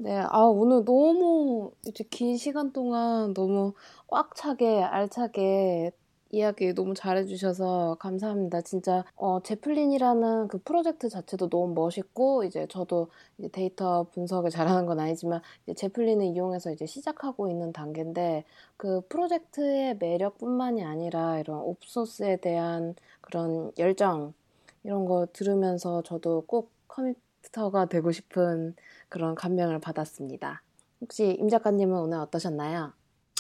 네, 0.06 0.20
아, 0.30 0.42
오늘 0.42 0.86
너무 0.86 1.72
이제 1.88 2.04
긴 2.12 2.38
시간 2.38 2.72
동안 2.72 3.34
너무 3.34 3.74
꽉 4.06 4.36
차게, 4.36 4.84
알차게 4.84 5.94
이야기 6.30 6.74
너무 6.76 6.94
잘해주셔서 6.94 7.98
감사합니다. 8.00 8.62
진짜, 8.62 9.04
어, 9.16 9.42
Zeppelin이라는 9.42 10.48
그 10.48 10.60
프로젝트 10.60 11.10
자체도 11.10 11.50
너무 11.50 11.74
멋있고, 11.74 12.44
이제 12.44 12.68
저도 12.70 13.10
이제 13.40 13.48
데이터 13.48 14.04
분석을 14.12 14.52
잘하는 14.52 14.86
건 14.86 15.00
아니지만, 15.00 15.42
이제 15.64 15.74
Zeppelin을 15.74 16.28
이용해서 16.28 16.72
이제 16.72 16.86
시작하고 16.86 17.50
있는 17.50 17.74
단계인데, 17.74 18.44
그 18.78 19.02
프로젝트의 19.10 19.98
매력뿐만이 19.98 20.84
아니라 20.84 21.40
이런 21.40 21.62
옵소스에 21.62 22.38
대한 22.42 22.94
그런 23.22 23.72
열정 23.80 24.36
이런 24.84 25.06
거 25.06 25.26
들으면서 25.34 26.04
저도 26.04 26.44
꼭 26.46 26.70
committer가 26.90 27.88
되고 27.88 28.12
싶은 28.12 28.76
그런 29.16 29.34
감명을 29.34 29.80
받았습니다. 29.80 30.62
혹시 31.00 31.38
임 31.40 31.48
작가님은 31.48 31.98
오늘 31.98 32.18
어떠셨나요? 32.18 32.92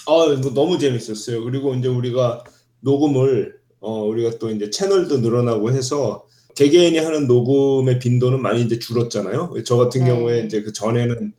아, 0.08 0.12
뭐 0.42 0.54
너무 0.54 0.80
재밌었어요. 0.80 1.44
그리고 1.44 1.74
이제 1.76 1.90
우리가 1.90 2.46
녹음을 2.80 3.60
어 3.82 4.04
우리가 4.06 4.38
또 4.40 4.50
이제 4.52 4.70
채널도 4.70 5.18
늘어나고 5.18 5.72
해서 5.72 6.26
개개인이 6.56 6.98
하는 6.98 7.28
녹음의 7.28 8.00
빈도는 8.00 8.42
많이 8.42 8.62
이제 8.62 8.80
줄었잖아요. 8.80 9.54
저 9.66 9.76
같은 9.76 10.06
네. 10.06 10.08
경우에 10.08 10.46
이제 10.46 10.62
그 10.62 10.72
전에는 10.72 11.34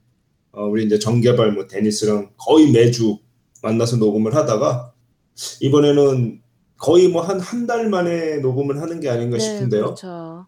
어 0.53 0.65
우리 0.67 0.85
이제 0.85 0.99
정개발 0.99 1.53
뭐 1.53 1.67
데니스랑 1.67 2.33
거의 2.37 2.71
매주 2.73 3.17
만나서 3.63 3.97
녹음을 3.97 4.35
하다가 4.35 4.93
이번에는 5.63 6.43
거의 6.77 7.09
뭐 7.09 7.23
한 7.23 7.41
한 7.41 7.67
달 7.67 7.89
만에 7.89 8.37
녹음을 8.41 8.83
하는 8.83 9.01
게 9.01 9.09
아닌가 9.09 9.39
싶은데요. 9.39 9.83
그렇죠. 9.95 10.47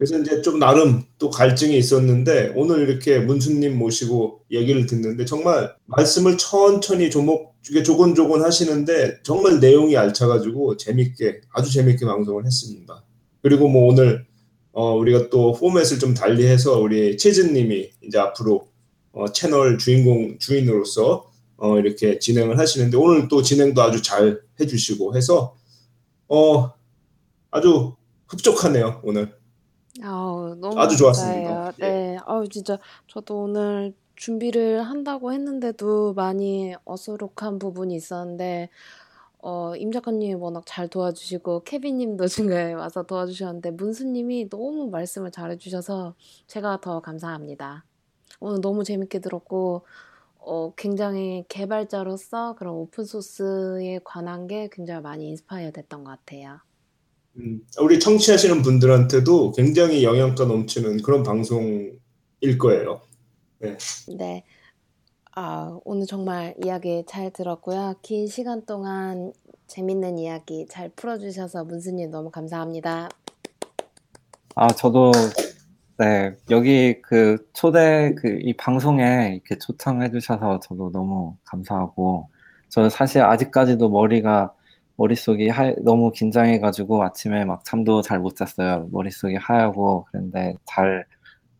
그래서 0.00 0.18
이제 0.18 0.40
좀 0.40 0.58
나름 0.58 1.04
또 1.18 1.28
갈증이 1.28 1.76
있었는데 1.76 2.54
오늘 2.56 2.88
이렇게 2.88 3.18
문수님 3.18 3.78
모시고 3.78 4.40
얘기를 4.50 4.86
듣는데 4.86 5.26
정말 5.26 5.74
말씀을 5.84 6.38
천천히 6.38 7.10
조목 7.10 7.54
이게 7.68 7.82
조곤조곤 7.82 8.42
하시는데 8.42 9.18
정말 9.22 9.60
내용이 9.60 9.98
알차가지고 9.98 10.78
재밌게 10.78 11.42
아주 11.52 11.70
재밌게 11.70 12.06
방송을 12.06 12.46
했습니다. 12.46 13.04
그리고 13.42 13.68
뭐 13.68 13.92
오늘 13.92 14.24
어 14.72 14.96
우리가 14.96 15.28
또 15.28 15.52
포맷을 15.52 15.98
좀 15.98 16.14
달리해서 16.14 16.80
우리 16.80 17.18
치즈님이 17.18 17.90
이제 18.02 18.18
앞으로 18.18 18.68
어 19.12 19.30
채널 19.32 19.76
주인공 19.76 20.38
주인으로서 20.38 21.30
어 21.58 21.78
이렇게 21.78 22.18
진행을 22.18 22.58
하시는데 22.58 22.96
오늘 22.96 23.28
또 23.28 23.42
진행도 23.42 23.82
아주 23.82 24.00
잘 24.00 24.40
해주시고 24.58 25.14
해서 25.14 25.58
어 26.26 26.72
아주 27.50 27.96
흡족하네요 28.28 29.02
오늘. 29.04 29.39
아우, 30.02 30.54
너무 30.56 30.78
아주 30.80 30.96
좋았습니다. 30.96 31.72
예. 31.80 31.82
네, 31.82 32.18
아우 32.24 32.48
진짜 32.48 32.78
저도 33.06 33.42
오늘 33.42 33.94
준비를 34.16 34.82
한다고 34.82 35.32
했는데도 35.32 36.14
많이 36.14 36.74
어수룩한 36.84 37.58
부분이 37.58 37.94
있었는데 37.94 38.68
어, 39.42 39.74
임 39.76 39.90
작가님이 39.90 40.34
워낙 40.34 40.64
잘 40.66 40.88
도와주시고 40.88 41.64
케빈님도 41.64 42.26
중간에 42.28 42.74
와서 42.74 43.02
도와주셨는데 43.02 43.70
문수님이 43.72 44.50
너무 44.50 44.88
말씀을 44.90 45.30
잘해주셔서 45.30 46.14
제가 46.46 46.80
더 46.80 47.00
감사합니다. 47.00 47.84
오늘 48.40 48.60
너무 48.60 48.84
재밌게 48.84 49.20
들었고 49.20 49.86
어, 50.38 50.72
굉장히 50.76 51.44
개발자로서 51.48 52.54
그런 52.56 52.74
오픈소스에 52.74 54.00
관한 54.04 54.46
게 54.46 54.68
굉장히 54.72 55.02
많이 55.02 55.28
인스파이어 55.28 55.70
됐던 55.70 56.04
것 56.04 56.10
같아요. 56.10 56.60
음, 57.36 57.60
우리 57.80 58.00
청취하시는 58.00 58.62
분들한테도 58.62 59.52
굉장히 59.52 60.04
영양가 60.04 60.44
넘치는 60.44 61.02
그런 61.02 61.22
방송일 61.22 62.58
거예요. 62.58 63.02
네. 64.16 64.44
아, 65.32 65.78
오늘 65.84 66.06
정말 66.06 66.54
이야기 66.62 67.04
잘 67.06 67.30
들었고요. 67.30 67.94
긴 68.02 68.26
시간 68.26 68.66
동안 68.66 69.32
재밌는 69.68 70.18
이야기 70.18 70.66
잘 70.68 70.88
풀어주셔서 70.88 71.64
문수님 71.64 72.10
너무 72.10 72.30
감사합니다. 72.30 73.08
아, 74.56 74.68
저도, 74.68 75.12
네, 75.96 76.34
여기 76.50 77.00
그 77.00 77.48
초대, 77.52 78.14
그, 78.16 78.40
이 78.42 78.54
방송에 78.56 79.34
이렇게 79.34 79.56
초청해 79.56 80.10
주셔서 80.10 80.58
저도 80.60 80.90
너무 80.90 81.36
감사하고, 81.44 82.28
저는 82.68 82.90
사실 82.90 83.22
아직까지도 83.22 83.88
머리가, 83.88 84.52
머릿속이 85.04 85.48
하, 85.48 85.74
너무 85.82 86.10
긴장해가지고 86.12 87.02
아침에 87.04 87.44
막 87.46 87.64
잠도 87.64 88.02
잘 88.02 88.20
못 88.20 88.36
잤어요. 88.36 88.88
머릿속이 88.92 89.36
하얗고, 89.36 90.06
그런데 90.10 90.54
잘, 90.66 91.06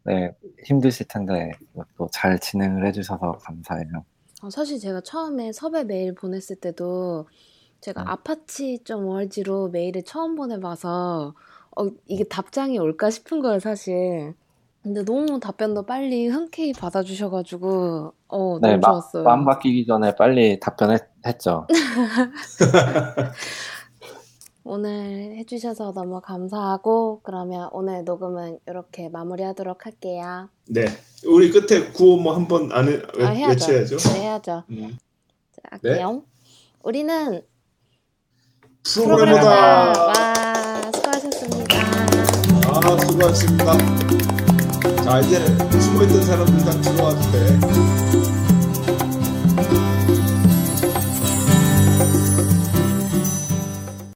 네, 0.04 0.30
힘드실 0.66 1.06
텐데, 1.08 1.50
또 1.96 2.17
잘 2.17 2.38
진행을 2.38 2.86
해주셔서 2.88 3.32
감사해요. 3.42 4.04
어, 4.42 4.50
사실 4.50 4.78
제가 4.78 5.00
처음에 5.02 5.52
섭외 5.52 5.84
메일 5.84 6.14
보냈을 6.14 6.56
때도 6.56 7.26
제가 7.80 8.02
음. 8.02 8.08
apache.org로 8.08 9.70
메일을 9.70 10.02
처음 10.04 10.34
보내봐서 10.36 11.34
어, 11.78 11.86
이게 12.08 12.24
답장이 12.24 12.78
올까 12.78 13.08
싶은 13.10 13.40
거예요, 13.40 13.58
사실. 13.58 14.34
근데 14.82 15.04
너무 15.04 15.40
답변도 15.40 15.84
빨리 15.86 16.26
흔쾌히 16.28 16.72
받아주셔가지고 16.74 18.14
어, 18.28 18.58
네, 18.60 18.76
너무 18.76 18.80
마, 18.80 18.92
좋았어요. 18.92 19.22
마음 19.22 19.44
바뀌기 19.46 19.86
전에 19.86 20.14
빨리 20.16 20.60
답변했 20.60 21.09
죠. 21.38 21.66
오늘 24.64 25.36
해주셔서 25.38 25.92
너무 25.92 26.20
감사하고 26.20 27.20
그러면 27.22 27.68
오늘 27.72 28.04
녹음은 28.04 28.58
이렇게 28.68 29.08
마무리하도록 29.08 29.86
할게요. 29.86 30.48
네, 30.68 30.84
우리 31.26 31.50
끝에 31.50 31.90
구호 31.92 32.18
뭐 32.18 32.34
한번 32.34 32.70
안 32.72 32.88
해, 32.88 33.00
외, 33.16 33.24
아, 33.24 33.30
해야죠. 33.30 33.72
외쳐야죠. 33.72 33.96
네, 33.96 34.20
해야죠. 34.20 34.64
음, 34.70 34.98
자, 35.52 35.78
네. 35.82 36.02
우리는. 36.82 37.42
프로그래머다. 38.82 40.02
와, 40.06 40.92
수고하셨습니다. 40.94 41.76
아, 42.66 42.98
수고하셨습니다. 42.98 43.72
자, 45.04 45.20
이제 45.20 45.44
숨어있던 45.80 46.22
사람들 46.22 46.64
다 46.64 46.70
들어와도 46.80 47.20
돼. 47.32 48.09